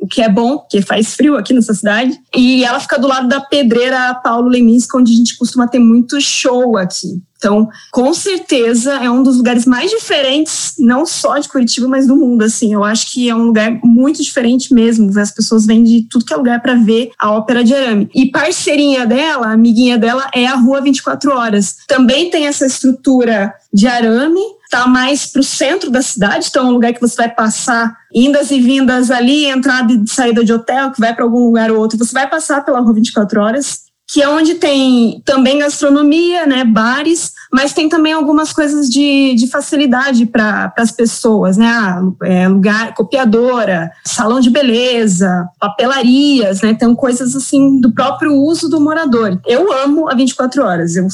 o 0.00 0.06
que 0.06 0.22
é 0.22 0.28
bom, 0.28 0.58
porque 0.58 0.80
faz 0.80 1.14
frio 1.14 1.36
aqui 1.36 1.52
nessa 1.52 1.74
cidade. 1.74 2.16
E 2.36 2.64
ela 2.64 2.78
fica 2.78 2.98
do 2.98 3.08
lado 3.08 3.28
da 3.28 3.40
pedreira 3.40 4.14
Paulo 4.22 4.48
Leminski, 4.48 4.96
onde 4.96 5.12
a 5.12 5.16
gente 5.16 5.36
costuma 5.36 5.66
ter 5.66 5.80
muito 5.80 6.20
show 6.20 6.76
aqui. 6.76 7.20
Então, 7.38 7.68
com 7.92 8.12
certeza 8.12 8.94
é 8.94 9.08
um 9.08 9.22
dos 9.22 9.36
lugares 9.36 9.64
mais 9.64 9.90
diferentes, 9.90 10.74
não 10.76 11.06
só 11.06 11.38
de 11.38 11.48
Curitiba, 11.48 11.86
mas 11.86 12.06
do 12.06 12.16
mundo. 12.16 12.42
Assim, 12.42 12.74
eu 12.74 12.82
acho 12.82 13.12
que 13.12 13.30
é 13.30 13.34
um 13.34 13.44
lugar 13.44 13.78
muito 13.82 14.22
diferente 14.22 14.74
mesmo. 14.74 15.16
As 15.18 15.30
pessoas 15.30 15.64
vêm 15.64 15.84
de 15.84 16.02
tudo 16.10 16.24
que 16.24 16.34
é 16.34 16.36
lugar 16.36 16.60
para 16.60 16.74
ver 16.74 17.12
a 17.18 17.30
ópera 17.30 17.62
de 17.62 17.72
arame. 17.72 18.10
E 18.12 18.30
parceirinha 18.30 19.06
dela, 19.06 19.52
amiguinha 19.52 19.96
dela, 19.96 20.28
é 20.34 20.46
a 20.46 20.56
Rua 20.56 20.80
24 20.80 21.32
Horas. 21.32 21.76
Também 21.86 22.28
tem 22.28 22.46
essa 22.46 22.66
estrutura 22.66 23.54
de 23.72 23.86
arame, 23.86 24.40
está 24.64 24.86
mais 24.88 25.26
para 25.26 25.40
o 25.40 25.44
centro 25.44 25.90
da 25.90 26.02
cidade, 26.02 26.48
então 26.50 26.66
é 26.66 26.70
um 26.70 26.74
lugar 26.74 26.92
que 26.92 27.00
você 27.00 27.16
vai 27.16 27.28
passar 27.28 27.96
indas 28.12 28.50
e 28.50 28.60
vindas 28.60 29.10
ali, 29.10 29.46
entrada 29.46 29.92
e 29.92 30.08
saída 30.08 30.44
de 30.44 30.52
hotel, 30.52 30.90
que 30.90 31.00
vai 31.00 31.14
para 31.14 31.24
algum 31.24 31.46
lugar 31.46 31.70
ou 31.70 31.78
outro. 31.78 31.98
Você 31.98 32.12
vai 32.12 32.28
passar 32.28 32.64
pela 32.64 32.80
Rua 32.80 32.94
24 32.94 33.40
Horas 33.40 33.87
que 34.10 34.22
é 34.22 34.28
onde 34.28 34.54
tem 34.54 35.20
também 35.22 35.58
gastronomia, 35.58 36.46
né, 36.46 36.64
bares, 36.64 37.34
mas 37.52 37.74
tem 37.74 37.90
também 37.90 38.14
algumas 38.14 38.54
coisas 38.54 38.88
de, 38.88 39.34
de 39.34 39.46
facilidade 39.46 40.24
para 40.24 40.72
as 40.78 40.90
pessoas, 40.90 41.58
né, 41.58 41.66
ah, 41.66 42.00
é, 42.22 42.48
lugar, 42.48 42.94
copiadora, 42.94 43.90
salão 44.06 44.40
de 44.40 44.48
beleza, 44.48 45.46
papelarias, 45.60 46.62
né, 46.62 46.72
tem 46.72 46.94
coisas 46.94 47.36
assim 47.36 47.80
do 47.80 47.92
próprio 47.92 48.32
uso 48.32 48.68
do 48.70 48.80
morador. 48.80 49.38
Eu 49.46 49.70
amo 49.70 50.10
a 50.10 50.14
24 50.14 50.64
horas, 50.64 50.96
eu 50.96 51.06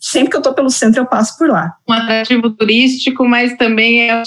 sempre 0.00 0.30
que 0.30 0.36
eu 0.36 0.40
estou 0.40 0.54
pelo 0.54 0.70
centro 0.70 1.02
eu 1.02 1.06
passo 1.06 1.36
por 1.36 1.50
lá. 1.50 1.74
Um 1.86 1.92
atrativo 1.92 2.50
turístico, 2.50 3.28
mas 3.28 3.56
também 3.58 4.10
é 4.10 4.22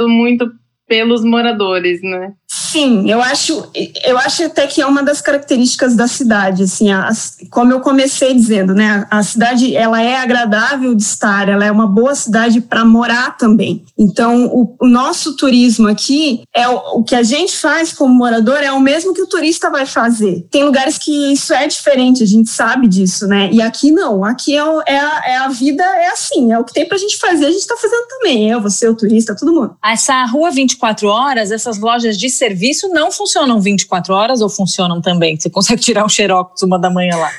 muito 0.00 0.50
pelos 0.88 1.22
moradores, 1.22 2.00
né? 2.02 2.32
Sim, 2.70 3.10
eu 3.10 3.22
acho, 3.22 3.64
eu 4.04 4.18
acho 4.18 4.44
até 4.44 4.66
que 4.66 4.82
é 4.82 4.86
uma 4.86 5.02
das 5.02 5.22
características 5.22 5.96
da 5.96 6.06
cidade, 6.06 6.64
assim, 6.64 6.92
a, 6.92 7.10
como 7.50 7.72
eu 7.72 7.80
comecei 7.80 8.34
dizendo, 8.34 8.74
né, 8.74 9.06
a 9.10 9.22
cidade 9.22 9.74
ela 9.74 10.02
é 10.02 10.16
agradável 10.16 10.94
de 10.94 11.02
estar, 11.02 11.48
ela 11.48 11.64
é 11.64 11.72
uma 11.72 11.86
boa 11.86 12.14
cidade 12.14 12.60
para 12.60 12.84
morar 12.84 13.38
também. 13.38 13.86
Então, 13.96 14.44
o, 14.48 14.76
o, 14.78 14.86
nosso 14.86 15.34
turismo 15.34 15.88
aqui 15.88 16.42
é 16.54 16.68
o, 16.68 16.98
o, 16.98 17.02
que 17.02 17.14
a 17.14 17.22
gente 17.22 17.56
faz 17.56 17.90
como 17.90 18.12
morador 18.12 18.58
é 18.58 18.70
o 18.70 18.80
mesmo 18.80 19.14
que 19.14 19.22
o 19.22 19.26
turista 19.26 19.70
vai 19.70 19.86
fazer. 19.86 20.46
Tem 20.50 20.62
lugares 20.62 20.98
que 20.98 21.32
isso 21.32 21.54
é 21.54 21.66
diferente, 21.66 22.22
a 22.22 22.26
gente 22.26 22.50
sabe 22.50 22.86
disso, 22.86 23.26
né? 23.26 23.48
E 23.50 23.62
aqui 23.62 23.90
não, 23.90 24.22
aqui 24.22 24.54
é, 24.54 24.60
é, 24.86 24.98
a, 24.98 25.22
é 25.24 25.36
a 25.38 25.48
vida 25.48 25.82
é 25.82 26.08
assim, 26.08 26.52
é 26.52 26.58
o 26.58 26.64
que 26.64 26.74
tem 26.74 26.86
para 26.86 26.96
a 26.96 27.00
gente 27.00 27.16
fazer, 27.16 27.46
a 27.46 27.50
gente 27.50 27.60
está 27.60 27.76
fazendo 27.78 28.06
também. 28.08 28.50
Eu, 28.50 28.60
você, 28.60 28.86
o 28.86 28.94
turista, 28.94 29.34
todo 29.34 29.54
mundo. 29.54 29.74
Essa 29.82 30.22
rua 30.26 30.50
24 30.50 31.08
horas, 31.08 31.50
essas 31.50 31.78
lojas 31.78 32.18
de 32.18 32.28
serviço 32.28 32.57
serviço 32.58 32.88
não 32.88 33.12
funcionam 33.12 33.60
24 33.60 34.12
horas 34.12 34.40
ou 34.40 34.48
funcionam 34.48 35.00
também? 35.00 35.38
Você 35.38 35.48
consegue 35.48 35.80
tirar 35.80 36.04
um 36.04 36.08
xerox 36.08 36.62
uma 36.62 36.78
da 36.78 36.90
manhã 36.90 37.16
lá? 37.16 37.30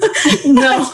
não. 0.46 0.92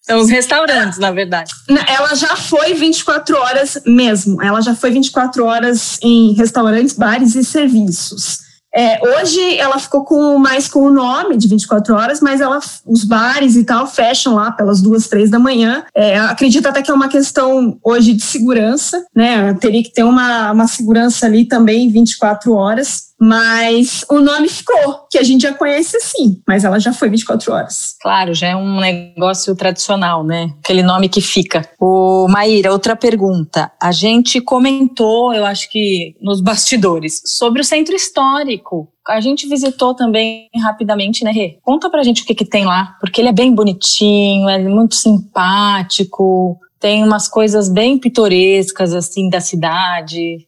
São 0.00 0.20
os 0.20 0.30
restaurantes, 0.30 0.98
na 0.98 1.10
verdade. 1.10 1.52
Ela 1.86 2.14
já 2.14 2.36
foi 2.36 2.74
24 2.74 3.36
horas 3.36 3.78
mesmo. 3.84 4.40
Ela 4.40 4.60
já 4.60 4.74
foi 4.74 4.90
24 4.90 5.44
horas 5.44 5.98
em 6.00 6.32
restaurantes, 6.32 6.94
bares 6.94 7.34
e 7.34 7.44
serviços. 7.44 8.45
É, 8.76 9.00
hoje 9.02 9.58
ela 9.58 9.78
ficou 9.78 10.04
com 10.04 10.38
mais 10.38 10.68
com 10.68 10.80
o 10.80 10.90
nome 10.90 11.36
de 11.38 11.48
24 11.48 11.94
horas, 11.94 12.20
mas 12.20 12.42
ela, 12.42 12.60
os 12.84 13.04
bares 13.04 13.56
e 13.56 13.64
tal 13.64 13.86
fecham 13.86 14.34
lá 14.34 14.50
pelas 14.50 14.82
duas, 14.82 15.08
três 15.08 15.30
da 15.30 15.38
manhã. 15.38 15.82
É, 15.94 16.18
acredito 16.18 16.66
até 16.66 16.82
que 16.82 16.90
é 16.90 16.94
uma 16.94 17.08
questão 17.08 17.78
hoje 17.82 18.12
de 18.12 18.22
segurança, 18.22 19.02
né? 19.14 19.54
Teria 19.54 19.82
que 19.82 19.92
ter 19.92 20.04
uma, 20.04 20.52
uma 20.52 20.68
segurança 20.68 21.24
ali 21.24 21.46
também 21.46 21.90
24 21.90 22.52
horas. 22.52 23.06
Mas 23.20 24.04
o 24.10 24.20
nome 24.20 24.48
ficou, 24.48 25.06
que 25.10 25.18
a 25.18 25.22
gente 25.22 25.42
já 25.42 25.54
conhece 25.54 25.96
assim, 25.96 26.40
mas 26.46 26.64
ela 26.64 26.78
já 26.78 26.92
foi 26.92 27.08
24 27.08 27.52
horas. 27.52 27.94
Claro, 28.00 28.34
já 28.34 28.48
é 28.48 28.56
um 28.56 28.78
negócio 28.78 29.54
tradicional, 29.56 30.22
né? 30.22 30.54
Aquele 30.62 30.82
nome 30.82 31.08
que 31.08 31.20
fica. 31.20 31.68
O 31.80 32.28
Maíra, 32.28 32.72
outra 32.72 32.94
pergunta. 32.94 33.72
A 33.82 33.90
gente 33.90 34.40
comentou, 34.40 35.32
eu 35.32 35.46
acho 35.46 35.70
que 35.70 36.14
nos 36.20 36.42
bastidores, 36.42 37.22
sobre 37.24 37.60
o 37.62 37.64
centro 37.64 37.94
histórico. 37.94 38.88
A 39.08 39.20
gente 39.20 39.48
visitou 39.48 39.94
também 39.94 40.48
rapidamente, 40.62 41.24
né, 41.24 41.30
Rê? 41.30 41.58
Conta 41.62 41.88
pra 41.88 42.02
gente 42.02 42.22
o 42.22 42.26
que, 42.26 42.34
que 42.34 42.44
tem 42.44 42.66
lá, 42.66 42.96
porque 43.00 43.20
ele 43.20 43.28
é 43.28 43.32
bem 43.32 43.54
bonitinho, 43.54 44.48
é 44.48 44.58
muito 44.58 44.96
simpático, 44.96 46.58
tem 46.78 47.02
umas 47.02 47.26
coisas 47.28 47.68
bem 47.68 47.98
pitorescas, 47.98 48.92
assim, 48.92 49.28
da 49.28 49.40
cidade. 49.40 50.46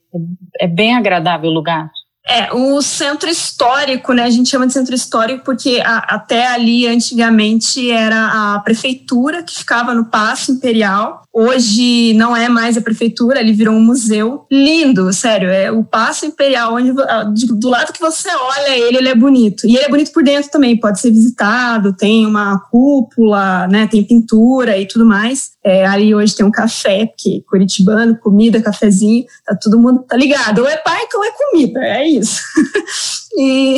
É 0.60 0.66
bem 0.66 0.94
agradável 0.94 1.50
o 1.50 1.54
lugar. 1.54 1.90
É, 2.28 2.52
o 2.52 2.82
centro 2.82 3.30
histórico, 3.30 4.12
né? 4.12 4.24
A 4.24 4.30
gente 4.30 4.50
chama 4.50 4.66
de 4.66 4.74
centro 4.74 4.94
histórico 4.94 5.42
porque 5.44 5.80
a, 5.82 6.14
até 6.14 6.46
ali, 6.46 6.86
antigamente, 6.86 7.90
era 7.90 8.54
a 8.54 8.60
prefeitura 8.60 9.42
que 9.42 9.54
ficava 9.54 9.94
no 9.94 10.04
Paço 10.04 10.52
Imperial. 10.52 11.22
Hoje 11.32 12.12
não 12.14 12.36
é 12.36 12.48
mais 12.48 12.76
a 12.76 12.82
prefeitura, 12.82 13.40
ele 13.40 13.52
virou 13.52 13.74
um 13.74 13.80
museu. 13.80 14.44
Lindo, 14.50 15.10
sério. 15.12 15.48
É 15.48 15.70
o 15.70 15.82
Paço 15.82 16.26
Imperial, 16.26 16.74
onde 16.74 16.92
do 16.92 17.68
lado 17.68 17.92
que 17.92 18.00
você 18.00 18.28
olha 18.28 18.76
ele, 18.76 18.98
ele 18.98 19.08
é 19.08 19.14
bonito. 19.14 19.66
E 19.66 19.76
ele 19.76 19.86
é 19.86 19.88
bonito 19.88 20.12
por 20.12 20.22
dentro 20.22 20.50
também, 20.50 20.76
pode 20.76 21.00
ser 21.00 21.10
visitado, 21.10 21.94
tem 21.94 22.26
uma 22.26 22.58
cúpula, 22.70 23.66
né? 23.68 23.86
Tem 23.86 24.04
pintura 24.04 24.76
e 24.76 24.86
tudo 24.86 25.06
mais. 25.06 25.52
É, 25.68 25.84
ali 25.84 26.14
hoje 26.14 26.34
tem 26.34 26.46
um 26.46 26.50
café, 26.50 27.04
porque 27.04 27.44
curitibano, 27.46 28.18
comida, 28.18 28.62
cafezinho, 28.62 29.26
tá 29.44 29.54
todo 29.54 29.78
mundo 29.78 30.02
tá 30.08 30.16
ligado. 30.16 30.60
Ou 30.60 30.68
é 30.68 30.78
parque 30.78 31.14
ou 31.14 31.22
é 31.22 31.30
comida, 31.30 31.80
é 31.80 32.08
isso. 32.08 32.40
e 33.38 33.76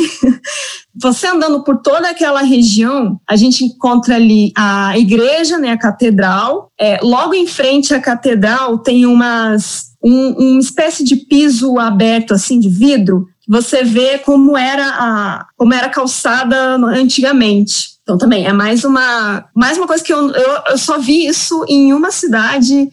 você 0.95 1.27
andando 1.27 1.65
por 1.65 1.81
toda 1.81 2.09
aquela 2.09 2.43
região, 2.43 3.19
a 3.29 3.35
gente 3.35 3.65
encontra 3.65 4.15
ali 4.15 4.53
a 4.55 4.97
igreja, 4.97 5.57
né, 5.57 5.71
a 5.71 5.77
catedral. 5.77 6.71
É, 6.79 6.97
logo 7.01 7.33
em 7.33 7.45
frente 7.45 7.93
à 7.93 7.99
catedral 7.99 8.77
tem 8.77 9.05
umas 9.05 9.91
um, 10.01 10.29
uma 10.29 10.59
espécie 10.61 11.03
de 11.03 11.17
piso 11.17 11.77
aberto 11.77 12.33
assim 12.33 12.57
de 12.57 12.69
vidro. 12.69 13.27
Você 13.49 13.83
vê 13.83 14.17
como 14.17 14.57
era 14.57 14.87
a 14.87 15.45
como 15.57 15.73
era 15.73 15.87
a 15.87 15.91
calçada 15.91 16.75
antigamente. 16.75 17.99
Então 18.11 18.17
também 18.17 18.45
é 18.45 18.51
mais 18.51 18.83
uma, 18.83 19.45
mais 19.55 19.77
uma 19.77 19.87
coisa 19.87 20.03
que 20.03 20.11
eu, 20.11 20.31
eu, 20.31 20.57
eu 20.71 20.77
só 20.77 20.99
vi 20.99 21.25
isso 21.27 21.63
em 21.69 21.93
uma 21.93 22.11
cidade 22.11 22.89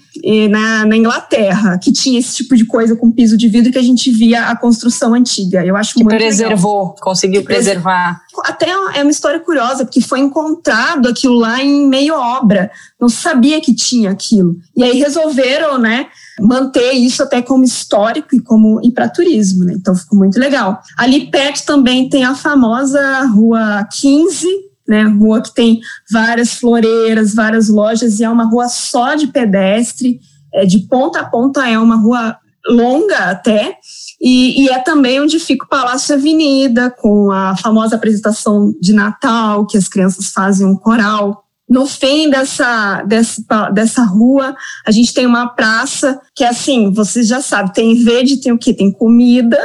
na, 0.49 0.87
na, 0.87 0.97
Inglaterra, 0.97 1.77
que 1.77 1.91
tinha 1.91 2.21
esse 2.21 2.37
tipo 2.37 2.55
de 2.55 2.65
coisa 2.65 2.95
com 2.95 3.11
piso 3.11 3.37
de 3.37 3.49
vidro 3.49 3.73
que 3.73 3.79
a 3.79 3.83
gente 3.83 4.13
via 4.13 4.47
a 4.47 4.57
construção 4.57 5.15
antiga. 5.15 5.67
Eu 5.67 5.75
acho 5.75 5.95
que 5.95 6.05
muito 6.05 6.17
preservou, 6.17 6.83
legal. 6.83 6.97
conseguiu 7.01 7.43
preservar. 7.43 8.21
Até 8.45 8.71
é 8.71 9.03
uma 9.03 9.11
história 9.11 9.41
curiosa, 9.41 9.85
porque 9.85 10.01
foi 10.01 10.21
encontrado 10.21 11.09
aquilo 11.09 11.35
lá 11.35 11.61
em 11.61 11.89
meio 11.89 12.15
obra. 12.15 12.71
Não 13.01 13.09
sabia 13.09 13.61
que 13.61 13.75
tinha 13.75 14.13
aquilo. 14.13 14.55
E 14.77 14.85
aí 14.85 15.01
resolveram, 15.01 15.79
né, 15.79 16.07
manter 16.41 16.93
isso 16.93 17.25
até 17.25 17.43
como 17.43 17.65
histórico 17.65 18.37
e 18.37 18.41
como 18.41 18.81
e 18.85 18.93
para 18.93 19.09
turismo, 19.09 19.65
né? 19.65 19.75
Então 19.77 19.97
ficou 19.97 20.17
muito 20.17 20.39
legal. 20.39 20.81
Ali 20.97 21.29
perto 21.29 21.67
também 21.67 22.09
tem 22.09 22.25
a 22.25 22.37
famosa 22.37 23.25
Rua 23.25 23.85
15, 24.01 24.68
né? 24.89 25.05
Rua 25.05 25.43
que 25.43 25.55
tem 25.55 25.81
várias 26.11 26.55
floreiras, 26.55 27.35
várias 27.35 27.69
lojas, 27.69 28.19
e 28.19 28.25
é 28.25 28.31
uma 28.31 28.45
rua 28.45 28.69
só 28.69 29.15
de 29.15 29.27
pedestre, 29.27 30.21
é, 30.55 30.65
de 30.65 30.79
ponta 30.81 31.21
a 31.21 31.27
ponta, 31.27 31.69
é 31.69 31.79
uma 31.79 31.97
rua 31.97 32.39
longa 32.67 33.31
até, 33.31 33.77
e, 34.21 34.65
e, 34.65 34.69
é 34.69 34.79
também 34.81 35.21
onde 35.21 35.39
fica 35.39 35.65
o 35.65 35.69
Palácio 35.69 36.15
Avenida, 36.15 36.91
com 36.91 37.31
a 37.31 37.57
famosa 37.57 37.97
apresentação 37.97 38.75
de 38.81 38.93
Natal, 38.93 39.67
que 39.67 39.79
as 39.79 39.89
crianças 39.89 40.31
fazem 40.31 40.67
um 40.67 40.75
coral. 40.75 41.45
No 41.69 41.87
fim 41.87 42.31
dessa, 42.31 43.03
dessa, 43.03 43.71
dessa 43.71 44.03
rua, 44.03 44.57
a 44.87 44.91
gente 44.91 45.13
tem 45.13 45.27
uma 45.27 45.49
praça 45.49 46.19
que 46.35 46.43
é 46.43 46.49
assim, 46.49 46.93
vocês 46.93 47.27
já 47.27 47.43
sabem, 47.43 47.73
tem 47.73 48.05
verde, 48.05 48.41
tem 48.41 48.53
o 48.53 48.59
quê? 48.59 48.73
Tem 48.73 48.91
comida, 48.91 49.59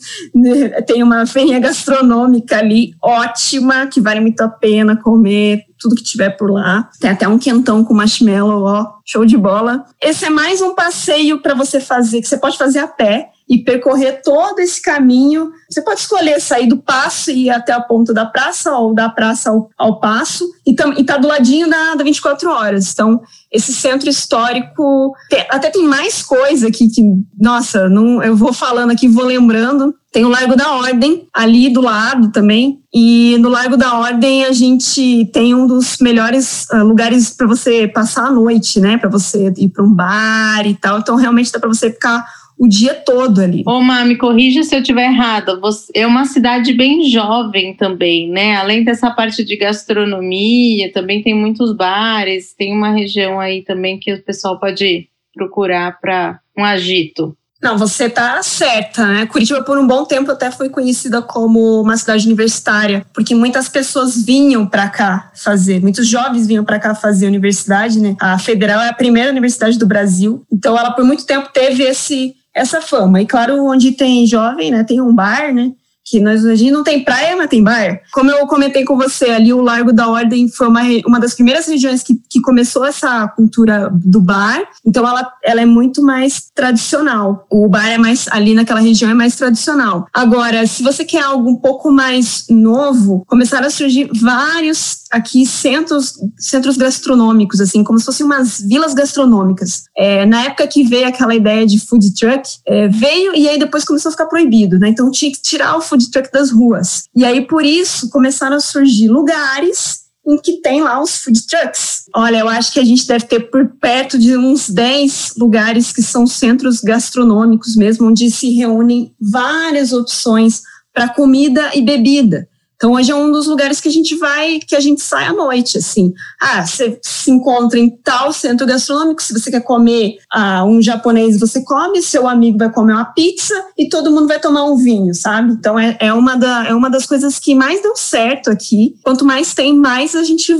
tem 0.86 1.02
uma 1.02 1.24
feirinha 1.26 1.60
gastronômica 1.60 2.58
ali 2.58 2.94
ótima, 3.00 3.86
que 3.86 4.00
vale 4.00 4.20
muito 4.20 4.40
a 4.40 4.48
pena 4.48 4.96
comer 4.96 5.64
tudo 5.78 5.94
que 5.94 6.02
tiver 6.02 6.30
por 6.30 6.50
lá. 6.50 6.88
Tem 7.00 7.10
até 7.10 7.28
um 7.28 7.38
quentão 7.38 7.84
com 7.84 7.94
marshmallow, 7.94 8.64
ó, 8.64 8.86
show 9.04 9.24
de 9.24 9.36
bola. 9.36 9.84
Esse 10.00 10.24
é 10.24 10.30
mais 10.30 10.60
um 10.60 10.74
passeio 10.74 11.40
para 11.40 11.54
você 11.54 11.80
fazer, 11.80 12.20
que 12.20 12.28
você 12.28 12.38
pode 12.38 12.58
fazer 12.58 12.80
a 12.80 12.88
pé 12.88 13.30
e 13.48 13.58
percorrer 13.58 14.20
todo 14.22 14.58
esse 14.58 14.82
caminho. 14.82 15.50
Você 15.70 15.80
pode 15.80 16.00
escolher 16.00 16.40
sair 16.40 16.66
do 16.66 16.78
passo 16.78 17.30
e 17.30 17.44
ir 17.44 17.50
até 17.50 17.72
a 17.72 17.80
ponta 17.80 18.12
da 18.12 18.26
praça 18.26 18.76
ou 18.76 18.92
da 18.92 19.08
praça 19.08 19.50
ao, 19.50 19.70
ao 19.78 20.00
passo 20.00 20.44
e 20.66 20.74
está 21.00 21.16
do 21.16 21.28
ladinho 21.28 21.70
da, 21.70 21.94
da 21.94 22.02
24 22.02 22.50
horas. 22.50 22.92
Então, 22.92 23.20
esse 23.52 23.72
centro 23.72 24.08
histórico 24.08 25.14
tem, 25.30 25.46
até 25.48 25.70
tem 25.70 25.84
mais 25.84 26.22
coisa 26.22 26.68
aqui 26.68 26.88
que, 26.88 27.02
nossa, 27.38 27.88
não, 27.88 28.22
eu 28.22 28.34
vou 28.34 28.52
falando 28.52 28.90
aqui, 28.90 29.06
vou 29.06 29.24
lembrando. 29.24 29.94
Tem 30.12 30.24
o 30.24 30.28
Largo 30.28 30.56
da 30.56 30.72
Ordem 30.72 31.28
ali 31.32 31.70
do 31.70 31.80
lado 31.80 32.32
também. 32.32 32.80
E 32.92 33.36
no 33.38 33.48
Largo 33.48 33.76
da 33.76 33.98
Ordem 33.98 34.44
a 34.44 34.52
gente 34.52 35.30
tem 35.32 35.54
um 35.54 35.66
dos 35.66 35.98
melhores 36.00 36.66
uh, 36.72 36.82
lugares 36.82 37.30
para 37.30 37.46
você 37.46 37.86
passar 37.86 38.26
a 38.26 38.30
noite, 38.30 38.80
né? 38.80 38.96
Para 38.96 39.10
você 39.10 39.52
ir 39.56 39.68
para 39.68 39.84
um 39.84 39.92
bar 39.92 40.66
e 40.66 40.74
tal. 40.74 40.98
Então 40.98 41.16
realmente 41.16 41.52
dá 41.52 41.60
para 41.60 41.68
você 41.68 41.90
ficar 41.90 42.26
o 42.58 42.66
dia 42.66 42.94
todo 42.94 43.40
ali. 43.40 43.62
Ô, 43.66 43.80
Má, 43.80 44.04
me 44.04 44.16
corrija 44.16 44.62
se 44.62 44.74
eu 44.74 44.80
estiver 44.80 45.06
errada. 45.06 45.58
Você, 45.60 45.92
é 45.94 46.06
uma 46.06 46.24
cidade 46.24 46.72
bem 46.72 47.04
jovem 47.04 47.74
também, 47.74 48.30
né? 48.30 48.56
Além 48.56 48.82
dessa 48.82 49.10
parte 49.10 49.44
de 49.44 49.56
gastronomia, 49.56 50.92
também 50.92 51.22
tem 51.22 51.34
muitos 51.34 51.74
bares, 51.74 52.54
tem 52.54 52.72
uma 52.72 52.92
região 52.92 53.38
aí 53.38 53.62
também 53.62 53.98
que 53.98 54.12
o 54.12 54.22
pessoal 54.22 54.58
pode 54.58 55.08
procurar 55.34 56.00
para 56.00 56.40
um 56.56 56.64
agito. 56.64 57.36
Não, 57.62 57.78
você 57.78 58.08
tá 58.08 58.42
certa, 58.42 59.06
né? 59.06 59.26
Curitiba, 59.26 59.62
por 59.62 59.78
um 59.78 59.86
bom 59.86 60.04
tempo, 60.04 60.30
até 60.30 60.50
foi 60.50 60.68
conhecida 60.68 61.22
como 61.22 61.80
uma 61.80 61.96
cidade 61.96 62.26
universitária, 62.26 63.04
porque 63.14 63.34
muitas 63.34 63.68
pessoas 63.68 64.22
vinham 64.24 64.66
para 64.66 64.88
cá 64.88 65.32
fazer, 65.34 65.80
muitos 65.80 66.06
jovens 66.06 66.46
vinham 66.46 66.64
para 66.64 66.78
cá 66.78 66.94
fazer 66.94 67.26
universidade, 67.26 67.98
né? 67.98 68.14
A 68.20 68.38
Federal 68.38 68.82
é 68.82 68.88
a 68.88 68.94
primeira 68.94 69.30
universidade 69.30 69.78
do 69.78 69.86
Brasil, 69.86 70.44
então 70.52 70.78
ela 70.78 70.90
por 70.92 71.04
muito 71.04 71.24
tempo 71.24 71.48
teve 71.52 71.82
esse 71.82 72.34
essa 72.56 72.80
fama. 72.80 73.20
E 73.20 73.26
claro, 73.26 73.62
onde 73.64 73.92
tem 73.92 74.26
jovem, 74.26 74.70
né, 74.70 74.82
tem 74.82 75.00
um 75.00 75.14
bar, 75.14 75.52
né? 75.52 75.72
Que 76.06 76.20
nós, 76.20 76.44
a 76.46 76.54
gente 76.54 76.70
não 76.70 76.84
tem 76.84 77.02
praia, 77.02 77.36
mas 77.36 77.48
tem 77.48 77.62
bar. 77.62 78.00
Como 78.12 78.30
eu 78.30 78.46
comentei 78.46 78.84
com 78.84 78.96
você, 78.96 79.26
ali 79.30 79.52
o 79.52 79.60
Largo 79.60 79.92
da 79.92 80.08
Ordem 80.08 80.48
foi 80.48 80.68
uma, 80.68 80.82
uma 81.04 81.18
das 81.18 81.34
primeiras 81.34 81.66
regiões 81.66 82.02
que, 82.02 82.14
que 82.30 82.40
começou 82.40 82.84
essa 82.84 83.26
cultura 83.28 83.90
do 83.92 84.20
bar, 84.20 84.62
então 84.84 85.06
ela, 85.06 85.28
ela 85.42 85.60
é 85.60 85.66
muito 85.66 86.02
mais 86.02 86.48
tradicional. 86.54 87.44
O 87.50 87.68
bar 87.68 87.88
é 87.88 87.98
mais, 87.98 88.28
ali 88.30 88.54
naquela 88.54 88.80
região 88.80 89.10
é 89.10 89.14
mais 89.14 89.34
tradicional. 89.34 90.06
Agora, 90.14 90.66
se 90.66 90.82
você 90.82 91.04
quer 91.04 91.22
algo 91.22 91.50
um 91.50 91.56
pouco 91.56 91.90
mais 91.90 92.44
novo, 92.48 93.24
começaram 93.26 93.66
a 93.66 93.70
surgir 93.70 94.08
vários 94.20 95.06
aqui 95.10 95.46
centros, 95.46 96.14
centros 96.38 96.76
gastronômicos, 96.76 97.60
assim, 97.60 97.82
como 97.82 97.98
se 97.98 98.04
fossem 98.04 98.26
umas 98.26 98.60
vilas 98.60 98.94
gastronômicas. 98.94 99.84
É, 99.96 100.26
na 100.26 100.44
época 100.44 100.66
que 100.66 100.82
veio 100.84 101.08
aquela 101.08 101.34
ideia 101.34 101.66
de 101.66 101.78
food 101.78 102.14
truck, 102.14 102.48
é, 102.66 102.88
veio 102.88 103.34
e 103.34 103.48
aí 103.48 103.58
depois 103.58 103.84
começou 103.84 104.10
a 104.10 104.12
ficar 104.12 104.26
proibido, 104.26 104.78
né? 104.78 104.88
Então 104.88 105.10
tinha 105.10 105.30
que 105.30 105.40
tirar 105.40 105.76
o 105.76 105.80
food 105.80 105.95
truck 106.10 106.30
das 106.32 106.50
ruas. 106.50 107.04
E 107.14 107.24
aí 107.24 107.46
por 107.46 107.64
isso 107.64 108.10
começaram 108.10 108.56
a 108.56 108.60
surgir 108.60 109.08
lugares 109.08 110.06
em 110.26 110.36
que 110.38 110.60
tem 110.60 110.82
lá 110.82 111.00
os 111.00 111.18
food 111.18 111.46
trucks. 111.46 112.04
Olha, 112.14 112.38
eu 112.38 112.48
acho 112.48 112.72
que 112.72 112.80
a 112.80 112.84
gente 112.84 113.06
deve 113.06 113.26
ter 113.26 113.40
por 113.48 113.66
perto 113.80 114.18
de 114.18 114.36
uns 114.36 114.68
10 114.68 115.34
lugares 115.38 115.92
que 115.92 116.02
são 116.02 116.26
centros 116.26 116.80
gastronômicos 116.80 117.76
mesmo, 117.76 118.08
onde 118.08 118.28
se 118.30 118.50
reúnem 118.50 119.14
várias 119.20 119.92
opções 119.92 120.62
para 120.92 121.08
comida 121.08 121.70
e 121.74 121.82
bebida. 121.82 122.48
Então 122.76 122.92
hoje 122.92 123.10
é 123.10 123.14
um 123.14 123.32
dos 123.32 123.46
lugares 123.46 123.80
que 123.80 123.88
a 123.88 123.92
gente 123.92 124.14
vai, 124.16 124.60
que 124.60 124.76
a 124.76 124.80
gente 124.80 125.00
sai 125.00 125.24
à 125.24 125.32
noite, 125.32 125.78
assim. 125.78 126.12
Ah, 126.40 126.64
você 126.64 126.98
se 127.02 127.30
encontra 127.30 127.78
em 127.78 127.88
tal 127.88 128.32
centro 128.32 128.66
gastronômico, 128.66 129.22
se 129.22 129.32
você 129.32 129.50
quer 129.50 129.62
comer 129.62 130.18
ah, 130.30 130.64
um 130.64 130.80
japonês, 130.82 131.40
você 131.40 131.64
come, 131.64 132.02
seu 132.02 132.28
amigo 132.28 132.58
vai 132.58 132.70
comer 132.70 132.92
uma 132.92 133.04
pizza 133.06 133.54
e 133.78 133.88
todo 133.88 134.10
mundo 134.10 134.28
vai 134.28 134.38
tomar 134.38 134.64
um 134.64 134.76
vinho, 134.76 135.14
sabe? 135.14 135.52
Então 135.52 135.78
é, 135.78 135.96
é, 136.00 136.12
uma, 136.12 136.36
da, 136.36 136.66
é 136.66 136.74
uma 136.74 136.90
das 136.90 137.06
coisas 137.06 137.38
que 137.38 137.54
mais 137.54 137.82
deu 137.82 137.96
certo 137.96 138.50
aqui. 138.50 138.94
Quanto 139.02 139.24
mais 139.24 139.54
tem, 139.54 139.74
mais 139.74 140.14
a 140.14 140.22
gente 140.22 140.54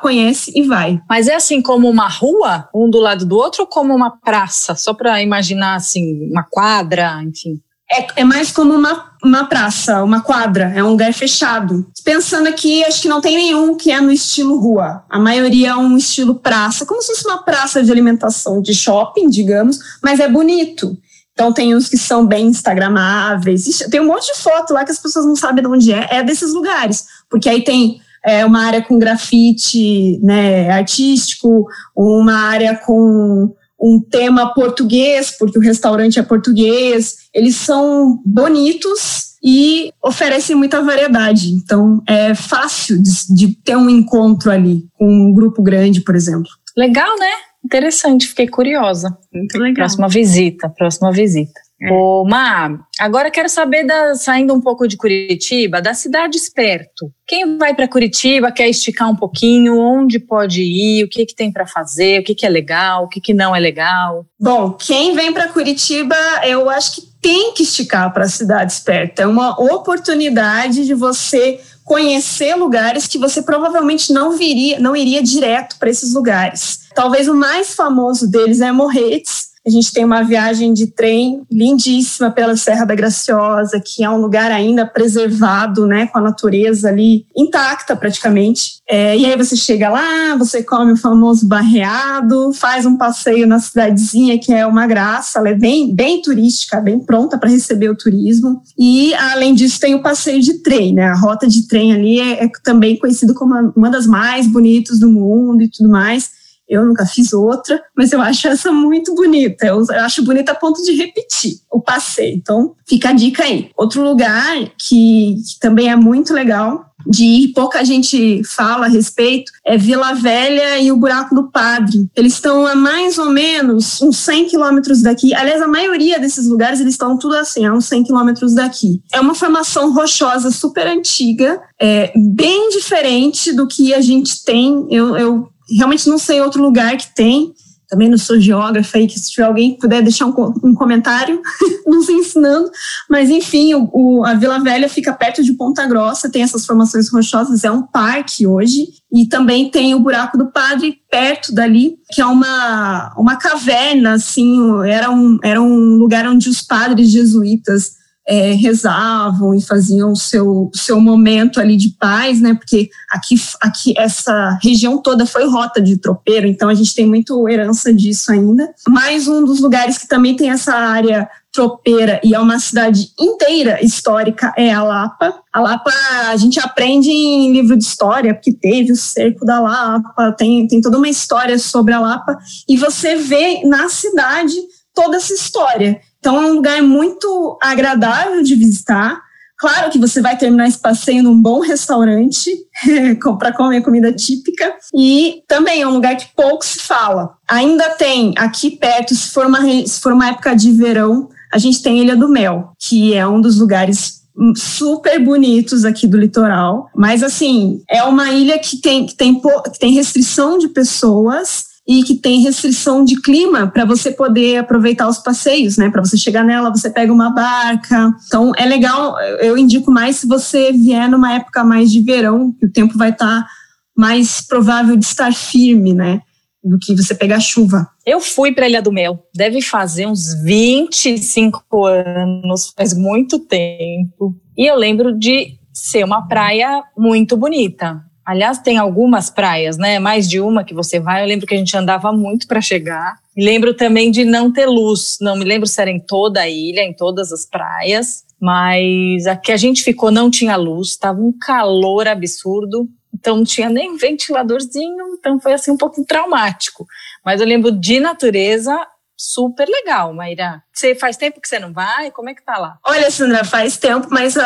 conhece 0.00 0.52
e 0.54 0.62
vai. 0.62 1.00
Mas 1.08 1.26
é 1.26 1.34
assim 1.34 1.60
como 1.60 1.88
uma 1.88 2.08
rua, 2.08 2.68
um 2.74 2.88
do 2.88 2.98
lado 2.98 3.26
do 3.26 3.36
outro, 3.36 3.62
ou 3.62 3.66
como 3.66 3.94
uma 3.94 4.16
praça? 4.18 4.76
Só 4.76 4.94
para 4.94 5.20
imaginar 5.20 5.74
assim, 5.74 6.30
uma 6.30 6.44
quadra, 6.44 7.20
enfim. 7.22 7.60
É, 7.90 8.20
é 8.20 8.24
mais 8.24 8.52
como 8.52 8.74
uma, 8.74 9.12
uma 9.24 9.44
praça, 9.46 10.04
uma 10.04 10.20
quadra, 10.20 10.72
é 10.76 10.84
um 10.84 10.90
lugar 10.90 11.12
fechado. 11.14 11.86
Pensando 12.04 12.46
aqui, 12.46 12.84
acho 12.84 13.00
que 13.00 13.08
não 13.08 13.20
tem 13.20 13.36
nenhum 13.36 13.76
que 13.76 13.90
é 13.90 14.00
no 14.00 14.12
estilo 14.12 14.58
rua. 14.58 15.04
A 15.08 15.18
maioria 15.18 15.70
é 15.70 15.74
um 15.74 15.96
estilo 15.96 16.34
praça, 16.34 16.84
como 16.84 17.00
se 17.00 17.14
fosse 17.14 17.26
uma 17.26 17.42
praça 17.42 17.82
de 17.82 17.90
alimentação 17.90 18.60
de 18.60 18.74
shopping, 18.74 19.30
digamos, 19.30 19.78
mas 20.02 20.20
é 20.20 20.28
bonito. 20.28 20.98
Então 21.32 21.52
tem 21.52 21.74
uns 21.74 21.88
que 21.88 21.96
são 21.96 22.26
bem 22.26 22.48
instagramáveis. 22.48 23.78
Tem 23.90 24.00
um 24.00 24.06
monte 24.06 24.26
de 24.34 24.40
foto 24.40 24.74
lá 24.74 24.84
que 24.84 24.90
as 24.90 24.98
pessoas 24.98 25.24
não 25.24 25.36
sabem 25.36 25.62
de 25.62 25.70
onde 25.70 25.92
é. 25.92 26.08
É 26.10 26.22
desses 26.22 26.52
lugares. 26.52 27.06
Porque 27.30 27.48
aí 27.48 27.62
tem 27.62 28.00
é, 28.24 28.44
uma 28.44 28.64
área 28.64 28.82
com 28.82 28.98
grafite 28.98 30.18
né, 30.20 30.68
artístico, 30.70 31.64
uma 31.96 32.34
área 32.34 32.76
com 32.76 33.54
um 33.80 34.00
tema 34.00 34.52
português, 34.54 35.30
porque 35.38 35.58
o 35.58 35.62
restaurante 35.62 36.18
é 36.18 36.22
português. 36.22 37.28
Eles 37.32 37.56
são 37.56 38.20
bonitos 38.24 39.36
e 39.42 39.92
oferecem 40.02 40.56
muita 40.56 40.82
variedade. 40.82 41.52
Então, 41.52 42.02
é 42.06 42.34
fácil 42.34 43.00
de, 43.00 43.10
de 43.34 43.54
ter 43.56 43.76
um 43.76 43.88
encontro 43.88 44.50
ali 44.50 44.86
com 44.94 45.06
um 45.06 45.32
grupo 45.32 45.62
grande, 45.62 46.00
por 46.00 46.16
exemplo. 46.16 46.50
Legal, 46.76 47.18
né? 47.18 47.30
Interessante, 47.64 48.26
fiquei 48.26 48.48
curiosa. 48.48 49.16
Muito 49.32 49.58
legal. 49.58 49.74
Próxima 49.74 50.08
visita, 50.08 50.68
próxima 50.68 51.12
visita. 51.12 51.60
É. 51.80 51.92
Ô, 51.92 52.24
Má, 52.24 52.76
agora 52.98 53.30
quero 53.30 53.48
saber, 53.48 53.84
da, 53.84 54.14
saindo 54.16 54.52
um 54.52 54.60
pouco 54.60 54.88
de 54.88 54.96
Curitiba, 54.96 55.80
das 55.80 55.98
cidades 55.98 56.48
perto. 56.48 57.12
Quem 57.26 57.56
vai 57.56 57.72
para 57.72 57.86
Curitiba, 57.86 58.50
quer 58.50 58.68
esticar 58.68 59.08
um 59.08 59.14
pouquinho, 59.14 59.78
onde 59.78 60.18
pode 60.18 60.60
ir, 60.60 61.04
o 61.04 61.08
que, 61.08 61.24
que 61.24 61.34
tem 61.34 61.52
para 61.52 61.66
fazer, 61.66 62.20
o 62.20 62.24
que, 62.24 62.34
que 62.34 62.44
é 62.44 62.48
legal, 62.48 63.04
o 63.04 63.08
que, 63.08 63.20
que 63.20 63.32
não 63.32 63.54
é 63.54 63.60
legal? 63.60 64.26
Bom, 64.40 64.72
quem 64.72 65.14
vem 65.14 65.32
para 65.32 65.48
Curitiba, 65.48 66.16
eu 66.44 66.68
acho 66.68 66.96
que 66.96 67.02
tem 67.20 67.52
que 67.52 67.62
esticar 67.62 68.12
para 68.12 68.28
cidades 68.28 68.80
perto. 68.80 69.20
É 69.20 69.26
uma 69.26 69.50
oportunidade 69.60 70.84
de 70.84 70.94
você 70.94 71.60
conhecer 71.84 72.54
lugares 72.54 73.06
que 73.06 73.18
você 73.18 73.40
provavelmente 73.40 74.12
não 74.12 74.36
viria, 74.36 74.78
não 74.78 74.94
iria 74.94 75.22
direto 75.22 75.78
para 75.78 75.88
esses 75.88 76.12
lugares. 76.12 76.80
Talvez 76.94 77.28
o 77.28 77.34
mais 77.34 77.74
famoso 77.74 78.30
deles 78.30 78.60
é 78.60 78.70
Morretes, 78.70 79.47
a 79.68 79.70
gente 79.70 79.92
tem 79.92 80.04
uma 80.04 80.22
viagem 80.22 80.72
de 80.72 80.86
trem 80.86 81.42
lindíssima 81.50 82.30
pela 82.30 82.56
Serra 82.56 82.86
da 82.86 82.94
Graciosa, 82.94 83.80
que 83.84 84.02
é 84.02 84.08
um 84.08 84.16
lugar 84.16 84.50
ainda 84.50 84.86
preservado, 84.86 85.86
né, 85.86 86.06
com 86.06 86.18
a 86.18 86.22
natureza 86.22 86.88
ali 86.88 87.26
intacta 87.36 87.94
praticamente. 87.94 88.78
É, 88.88 89.16
e 89.16 89.26
aí 89.26 89.36
você 89.36 89.54
chega 89.54 89.90
lá, 89.90 90.34
você 90.36 90.62
come 90.62 90.92
o 90.92 90.96
famoso 90.96 91.46
barreado, 91.46 92.52
faz 92.54 92.86
um 92.86 92.96
passeio 92.96 93.46
na 93.46 93.58
cidadezinha 93.58 94.38
que 94.38 94.52
é 94.52 94.66
uma 94.66 94.86
graça, 94.86 95.38
ela 95.38 95.50
é 95.50 95.54
bem, 95.54 95.94
bem 95.94 96.22
turística, 96.22 96.80
bem 96.80 96.98
pronta 96.98 97.36
para 97.36 97.50
receber 97.50 97.90
o 97.90 97.96
turismo. 97.96 98.62
E 98.78 99.12
além 99.14 99.54
disso 99.54 99.78
tem 99.78 99.94
o 99.94 100.02
passeio 100.02 100.40
de 100.40 100.54
trem, 100.62 100.94
né? 100.94 101.08
A 101.08 101.14
rota 101.14 101.46
de 101.46 101.68
trem 101.68 101.92
ali 101.92 102.20
é, 102.20 102.44
é 102.44 102.48
também 102.64 102.96
conhecido 102.96 103.34
como 103.34 103.72
uma 103.76 103.90
das 103.90 104.06
mais 104.06 104.46
bonitas 104.46 104.98
do 104.98 105.10
mundo 105.10 105.62
e 105.62 105.68
tudo 105.68 105.90
mais. 105.90 106.37
Eu 106.68 106.84
nunca 106.84 107.06
fiz 107.06 107.32
outra, 107.32 107.82
mas 107.96 108.12
eu 108.12 108.20
acho 108.20 108.48
essa 108.48 108.70
muito 108.70 109.14
bonita. 109.14 109.66
Eu, 109.66 109.82
acho 110.00 110.24
bonita 110.24 110.52
a 110.52 110.54
ponto 110.54 110.82
de 110.82 110.92
repetir 110.92 111.58
o 111.70 111.80
passeio. 111.80 112.36
Então, 112.36 112.74
fica 112.86 113.10
a 113.10 113.12
dica 113.12 113.44
aí. 113.44 113.70
Outro 113.76 114.02
lugar 114.02 114.56
que, 114.78 115.36
que 115.36 115.58
também 115.60 115.90
é 115.90 115.96
muito 115.96 116.32
legal 116.34 116.88
de 117.06 117.24
ir, 117.24 117.52
pouca 117.54 117.84
gente 117.84 118.42
fala 118.44 118.86
a 118.86 118.88
respeito, 118.88 119.50
é 119.64 119.78
Vila 119.78 120.14
Velha 120.14 120.78
e 120.78 120.92
o 120.92 120.96
Buraco 120.96 121.34
do 121.34 121.50
Padre. 121.50 122.08
Eles 122.14 122.34
estão 122.34 122.66
a 122.66 122.74
mais 122.74 123.18
ou 123.18 123.30
menos 123.30 124.00
uns 124.02 124.18
100 124.18 124.46
quilômetros 124.46 125.00
daqui. 125.00 125.34
Aliás, 125.34 125.62
a 125.62 125.68
maioria 125.68 126.18
desses 126.18 126.46
lugares, 126.46 126.80
eles 126.80 126.94
estão 126.94 127.16
tudo 127.16 127.36
assim, 127.36 127.64
a 127.64 127.72
uns 127.72 127.86
100 127.86 128.04
quilômetros 128.04 128.54
daqui. 128.54 129.00
É 129.12 129.20
uma 129.20 129.34
formação 129.34 129.92
rochosa 129.92 130.50
super 130.50 130.86
antiga, 130.86 131.60
é, 131.80 132.12
bem 132.14 132.68
diferente 132.70 133.52
do 133.52 133.66
que 133.66 133.94
a 133.94 134.00
gente 134.00 134.44
tem. 134.44 134.86
Eu, 134.90 135.16
eu 135.16 135.48
realmente 135.76 136.08
não 136.08 136.18
sei 136.18 136.40
outro 136.40 136.62
lugar 136.62 136.96
que 136.96 137.14
tem. 137.14 137.52
Também 137.88 138.10
não 138.10 138.18
sou 138.18 138.38
geógrafa 138.38 138.98
aí, 138.98 139.06
que 139.06 139.18
se 139.18 139.30
tiver 139.30 139.46
alguém 139.46 139.72
que 139.72 139.80
puder 139.80 140.02
deixar 140.02 140.26
um, 140.26 140.54
um 140.62 140.74
comentário 140.74 141.40
nos 141.86 142.06
ensinando. 142.10 142.70
Mas, 143.08 143.30
enfim, 143.30 143.72
o, 143.72 143.88
o, 143.90 144.24
a 144.26 144.34
Vila 144.34 144.62
Velha 144.62 144.90
fica 144.90 145.10
perto 145.10 145.42
de 145.42 145.54
Ponta 145.54 145.86
Grossa, 145.86 146.30
tem 146.30 146.42
essas 146.42 146.66
formações 146.66 147.10
rochosas, 147.10 147.64
é 147.64 147.70
um 147.70 147.82
parque 147.82 148.46
hoje. 148.46 148.88
E 149.10 149.26
também 149.26 149.70
tem 149.70 149.94
o 149.94 150.00
Buraco 150.00 150.36
do 150.36 150.52
Padre 150.52 150.98
perto 151.10 151.54
dali, 151.54 151.96
que 152.10 152.20
é 152.20 152.26
uma, 152.26 153.14
uma 153.16 153.36
caverna, 153.36 154.12
assim, 154.12 154.58
era 154.86 155.10
um, 155.10 155.38
era 155.42 155.62
um 155.62 155.96
lugar 155.96 156.28
onde 156.28 156.50
os 156.50 156.60
padres 156.60 157.10
jesuítas 157.10 157.97
é, 158.28 158.52
rezavam 158.52 159.54
e 159.54 159.62
faziam 159.62 160.12
o 160.12 160.16
seu, 160.16 160.70
seu 160.74 161.00
momento 161.00 161.58
ali 161.58 161.76
de 161.76 161.96
paz, 161.98 162.42
né? 162.42 162.52
Porque 162.52 162.90
aqui, 163.10 163.34
aqui 163.58 163.94
essa 163.96 164.58
região 164.62 164.98
toda 164.98 165.24
foi 165.24 165.48
rota 165.48 165.80
de 165.80 165.96
tropeiro, 165.96 166.46
então 166.46 166.68
a 166.68 166.74
gente 166.74 166.94
tem 166.94 167.06
muito 167.06 167.48
herança 167.48 167.92
disso 167.92 168.30
ainda. 168.30 168.68
Mais 168.86 169.26
um 169.26 169.42
dos 169.44 169.60
lugares 169.60 169.96
que 169.96 170.06
também 170.06 170.36
tem 170.36 170.50
essa 170.50 170.74
área 170.74 171.26
tropeira 171.50 172.20
e 172.22 172.34
é 172.34 172.38
uma 172.38 172.58
cidade 172.58 173.08
inteira 173.18 173.82
histórica 173.82 174.52
é 174.56 174.70
a 174.70 174.82
Lapa. 174.82 175.34
A 175.50 175.60
Lapa 175.60 175.90
a 176.28 176.36
gente 176.36 176.60
aprende 176.60 177.10
em 177.10 177.50
livro 177.52 177.76
de 177.76 177.84
história, 177.84 178.34
porque 178.34 178.52
teve 178.52 178.92
o 178.92 178.96
cerco 178.96 179.46
da 179.46 179.58
Lapa, 179.58 180.32
tem, 180.32 180.68
tem 180.68 180.82
toda 180.82 180.98
uma 180.98 181.08
história 181.08 181.58
sobre 181.58 181.94
a 181.94 182.00
Lapa, 182.00 182.36
e 182.68 182.76
você 182.76 183.16
vê 183.16 183.62
na 183.64 183.88
cidade 183.88 184.54
toda 184.98 185.16
essa 185.16 185.32
história. 185.32 186.00
Então 186.18 186.42
é 186.42 186.46
um 186.46 186.54
lugar 186.54 186.82
muito 186.82 187.56
agradável 187.62 188.42
de 188.42 188.56
visitar. 188.56 189.20
Claro 189.56 189.92
que 189.92 189.98
você 189.98 190.20
vai 190.20 190.36
terminar 190.36 190.66
esse 190.66 190.78
passeio 190.78 191.22
num 191.22 191.40
bom 191.40 191.60
restaurante 191.60 192.50
para 193.38 193.52
comer 193.52 193.80
comida 193.82 194.12
típica 194.12 194.74
e 194.92 195.42
também 195.46 195.82
é 195.82 195.86
um 195.86 195.92
lugar 195.92 196.16
que 196.16 196.34
pouco 196.34 196.66
se 196.66 196.80
fala. 196.80 197.30
Ainda 197.48 197.90
tem 197.90 198.34
aqui 198.36 198.72
perto, 198.72 199.14
se 199.14 199.30
for 199.30 199.46
uma, 199.46 199.60
se 199.86 200.00
for 200.00 200.12
uma 200.12 200.30
época 200.30 200.56
de 200.56 200.72
verão, 200.72 201.28
a 201.52 201.58
gente 201.58 201.80
tem 201.80 202.00
Ilha 202.00 202.16
do 202.16 202.28
Mel, 202.28 202.72
que 202.76 203.14
é 203.14 203.26
um 203.26 203.40
dos 203.40 203.60
lugares 203.60 204.18
super 204.56 205.24
bonitos 205.24 205.84
aqui 205.84 206.08
do 206.08 206.18
litoral, 206.18 206.88
mas 206.94 207.22
assim, 207.22 207.82
é 207.88 208.02
uma 208.02 208.32
ilha 208.32 208.58
que 208.58 208.78
tem, 208.78 209.06
que 209.06 209.14
tem, 209.14 209.40
que 209.40 209.78
tem 209.78 209.92
restrição 209.92 210.58
de 210.58 210.68
pessoas 210.68 211.67
e 211.88 212.02
que 212.02 212.14
tem 212.14 212.42
restrição 212.42 213.02
de 213.02 213.18
clima 213.18 213.66
para 213.66 213.86
você 213.86 214.10
poder 214.12 214.58
aproveitar 214.58 215.08
os 215.08 215.16
passeios, 215.16 215.78
né? 215.78 215.88
Para 215.88 216.04
você 216.04 216.18
chegar 216.18 216.44
nela, 216.44 216.70
você 216.70 216.90
pega 216.90 217.10
uma 217.10 217.30
barca. 217.30 218.12
Então 218.26 218.52
é 218.58 218.66
legal, 218.66 219.18
eu 219.40 219.56
indico 219.56 219.90
mais 219.90 220.16
se 220.16 220.26
você 220.26 220.70
vier 220.70 221.08
numa 221.08 221.32
época 221.32 221.64
mais 221.64 221.90
de 221.90 222.02
verão, 222.02 222.52
que 222.52 222.66
o 222.66 222.70
tempo 222.70 222.98
vai 222.98 223.08
estar 223.08 223.42
tá 223.42 223.48
mais 223.96 224.46
provável 224.46 224.96
de 224.96 225.06
estar 225.06 225.32
firme, 225.32 225.94
né? 225.94 226.20
Do 226.62 226.78
que 226.78 226.94
você 226.94 227.14
pegar 227.14 227.40
chuva. 227.40 227.88
Eu 228.04 228.20
fui 228.20 228.52
para 228.52 228.68
Ilha 228.68 228.82
do 228.82 228.92
Mel, 228.92 229.24
deve 229.34 229.62
fazer 229.62 230.06
uns 230.06 230.34
25 230.44 231.86
anos, 231.86 232.70
faz 232.76 232.92
muito 232.92 233.38
tempo. 233.38 234.36
E 234.58 234.70
eu 234.70 234.76
lembro 234.76 235.18
de 235.18 235.58
ser 235.72 236.04
uma 236.04 236.28
praia 236.28 236.82
muito 236.98 237.34
bonita. 237.34 238.02
Aliás, 238.28 238.58
tem 238.58 238.76
algumas 238.76 239.30
praias, 239.30 239.78
né? 239.78 239.98
Mais 239.98 240.28
de 240.28 240.38
uma 240.38 240.62
que 240.62 240.74
você 240.74 241.00
vai. 241.00 241.22
Eu 241.22 241.26
lembro 241.26 241.46
que 241.46 241.54
a 241.54 241.56
gente 241.56 241.74
andava 241.74 242.12
muito 242.12 242.46
para 242.46 242.60
chegar. 242.60 243.16
Lembro 243.34 243.72
também 243.72 244.10
de 244.10 244.22
não 244.22 244.52
ter 244.52 244.66
luz. 244.66 245.16
Não 245.18 245.34
me 245.34 245.46
lembro 245.46 245.66
se 245.66 245.80
era 245.80 245.90
em 245.90 245.98
toda 245.98 246.42
a 246.42 246.46
ilha, 246.46 246.82
em 246.82 246.92
todas 246.92 247.32
as 247.32 247.46
praias. 247.46 248.24
Mas 248.38 249.26
a 249.26 249.34
que 249.34 249.50
a 249.50 249.56
gente 249.56 249.82
ficou 249.82 250.10
não 250.10 250.30
tinha 250.30 250.56
luz, 250.56 250.88
estava 250.88 251.18
um 251.18 251.32
calor 251.32 252.06
absurdo. 252.06 252.86
Então 253.14 253.38
não 253.38 253.44
tinha 253.44 253.70
nem 253.70 253.96
ventiladorzinho, 253.96 255.14
então 255.18 255.40
foi 255.40 255.54
assim 255.54 255.70
um 255.70 255.78
pouco 255.78 256.04
traumático. 256.04 256.86
Mas 257.24 257.40
eu 257.40 257.46
lembro 257.46 257.72
de 257.72 257.98
natureza 257.98 258.78
super 259.16 259.66
legal, 259.66 260.12
Maíra. 260.12 260.62
Você 260.78 260.94
faz 260.94 261.16
tempo 261.16 261.40
que 261.40 261.48
você 261.48 261.58
não 261.58 261.72
vai? 261.72 262.12
Como 262.12 262.30
é 262.30 262.34
que 262.34 262.40
tá 262.40 262.56
lá? 262.56 262.78
Olha, 262.86 263.10
Sandra, 263.10 263.44
faz 263.44 263.76
tempo, 263.76 264.06
mas 264.12 264.36
uh, 264.36 264.40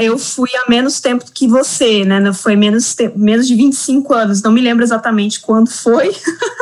eu 0.00 0.18
fui 0.18 0.50
há 0.56 0.68
menos 0.68 0.98
tempo 0.98 1.24
que 1.32 1.46
você, 1.46 2.04
né? 2.04 2.32
Foi 2.32 2.56
menos, 2.56 2.96
menos 3.14 3.46
de 3.46 3.54
25 3.54 4.12
anos, 4.12 4.42
não 4.42 4.50
me 4.50 4.60
lembro 4.60 4.82
exatamente 4.82 5.38
quando 5.38 5.70
foi. 5.70 6.10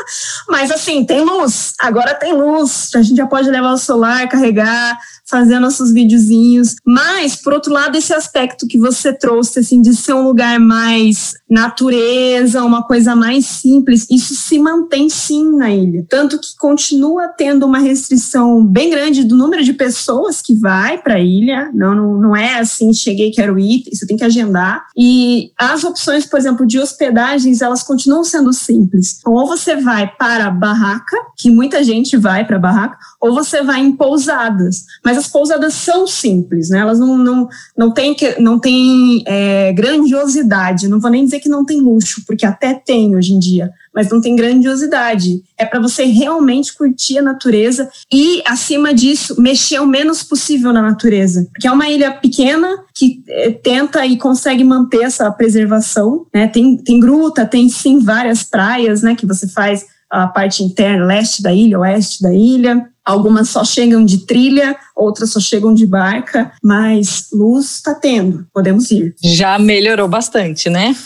mas 0.46 0.70
assim, 0.70 1.06
tem 1.06 1.22
luz. 1.22 1.72
Agora 1.80 2.14
tem 2.14 2.34
luz. 2.34 2.90
A 2.94 3.00
gente 3.00 3.16
já 3.16 3.26
pode 3.26 3.48
levar 3.48 3.72
o 3.72 3.78
celular, 3.78 4.28
carregar, 4.28 4.98
fazer 5.24 5.58
nossos 5.58 5.90
videozinhos. 5.90 6.76
Mas, 6.84 7.34
por 7.34 7.54
outro 7.54 7.72
lado, 7.72 7.96
esse 7.96 8.12
aspecto 8.12 8.66
que 8.66 8.78
você 8.78 9.12
trouxe, 9.12 9.60
assim, 9.60 9.80
de 9.80 9.94
ser 9.94 10.12
um 10.12 10.22
lugar 10.22 10.60
mais 10.60 11.32
natureza, 11.48 12.62
uma 12.62 12.82
coisa 12.82 13.16
mais 13.16 13.46
simples, 13.46 14.06
isso 14.10 14.34
se 14.34 14.58
mantém 14.58 15.08
sim 15.08 15.56
na 15.56 15.70
ilha. 15.70 16.04
Tanto 16.08 16.38
que 16.38 16.54
continua 16.58 17.28
tendo 17.28 17.64
uma 17.64 17.78
restrição 17.78 18.64
bem 18.66 18.90
grande 18.90 19.13
do 19.22 19.36
número 19.36 19.62
de 19.62 19.72
pessoas 19.72 20.40
que 20.40 20.54
vai 20.54 20.98
para 20.98 21.14
a 21.14 21.20
ilha. 21.20 21.70
Não, 21.74 21.94
não, 21.94 22.20
não 22.20 22.36
é 22.36 22.58
assim, 22.58 22.92
cheguei, 22.92 23.30
quero 23.30 23.58
ir, 23.58 23.84
você 23.92 24.06
tem 24.06 24.16
que 24.16 24.24
agendar. 24.24 24.86
E 24.96 25.52
as 25.58 25.84
opções, 25.84 26.26
por 26.26 26.38
exemplo, 26.38 26.66
de 26.66 26.78
hospedagens, 26.78 27.60
elas 27.60 27.82
continuam 27.82 28.24
sendo 28.24 28.52
simples. 28.52 29.20
Ou 29.24 29.46
você 29.46 29.76
vai 29.76 30.10
para 30.16 30.50
barraca, 30.50 31.16
que 31.36 31.50
muita 31.50 31.84
gente 31.84 32.16
vai 32.16 32.46
para 32.46 32.58
barraca, 32.58 32.96
ou 33.20 33.34
você 33.34 33.62
vai 33.62 33.80
em 33.80 33.92
pousadas. 33.92 34.84
Mas 35.04 35.18
as 35.18 35.28
pousadas 35.28 35.74
são 35.74 36.06
simples, 36.06 36.70
né? 36.70 36.78
Elas 36.78 36.98
não, 36.98 37.16
não, 37.18 37.48
não 37.76 37.92
têm, 37.92 38.16
não 38.40 38.58
têm 38.58 39.22
é, 39.26 39.72
grandiosidade. 39.72 40.88
Não 40.88 41.00
vou 41.00 41.10
nem 41.10 41.24
dizer 41.24 41.40
que 41.40 41.48
não 41.48 41.64
tem 41.64 41.80
luxo, 41.80 42.22
porque 42.26 42.46
até 42.46 42.74
tem 42.74 43.14
hoje 43.14 43.32
em 43.32 43.38
dia 43.38 43.70
mas 43.94 44.10
não 44.10 44.20
tem 44.20 44.34
grandiosidade. 44.34 45.42
É 45.56 45.64
para 45.64 45.80
você 45.80 46.04
realmente 46.04 46.76
curtir 46.76 47.18
a 47.18 47.22
natureza 47.22 47.88
e, 48.12 48.42
acima 48.46 48.92
disso, 48.92 49.40
mexer 49.40 49.78
o 49.80 49.86
menos 49.86 50.22
possível 50.22 50.72
na 50.72 50.82
natureza. 50.82 51.46
Porque 51.52 51.68
é 51.68 51.72
uma 51.72 51.88
ilha 51.88 52.12
pequena 52.12 52.68
que 52.94 53.22
é, 53.28 53.50
tenta 53.50 54.04
e 54.04 54.16
consegue 54.16 54.64
manter 54.64 55.02
essa 55.02 55.30
preservação. 55.30 56.26
Né? 56.34 56.48
Tem, 56.48 56.76
tem 56.76 56.98
gruta, 56.98 57.46
tem 57.46 57.68
sim 57.68 58.00
várias 58.00 58.42
praias 58.42 59.02
né, 59.02 59.14
que 59.14 59.26
você 59.26 59.46
faz 59.46 59.86
a 60.10 60.26
parte 60.26 60.62
interna, 60.62 61.04
leste 61.04 61.42
da 61.42 61.52
ilha, 61.52 61.78
oeste 61.80 62.22
da 62.22 62.32
ilha. 62.32 62.88
Algumas 63.04 63.50
só 63.50 63.64
chegam 63.64 64.02
de 64.04 64.26
trilha, 64.26 64.74
outras 64.96 65.32
só 65.32 65.40
chegam 65.40 65.74
de 65.74 65.86
barca, 65.86 66.52
mas 66.62 67.28
luz 67.32 67.76
está 67.76 67.94
tendo, 67.94 68.46
podemos 68.52 68.90
ir. 68.90 69.14
Já 69.22 69.58
melhorou 69.58 70.08
bastante, 70.08 70.70
né? 70.70 70.96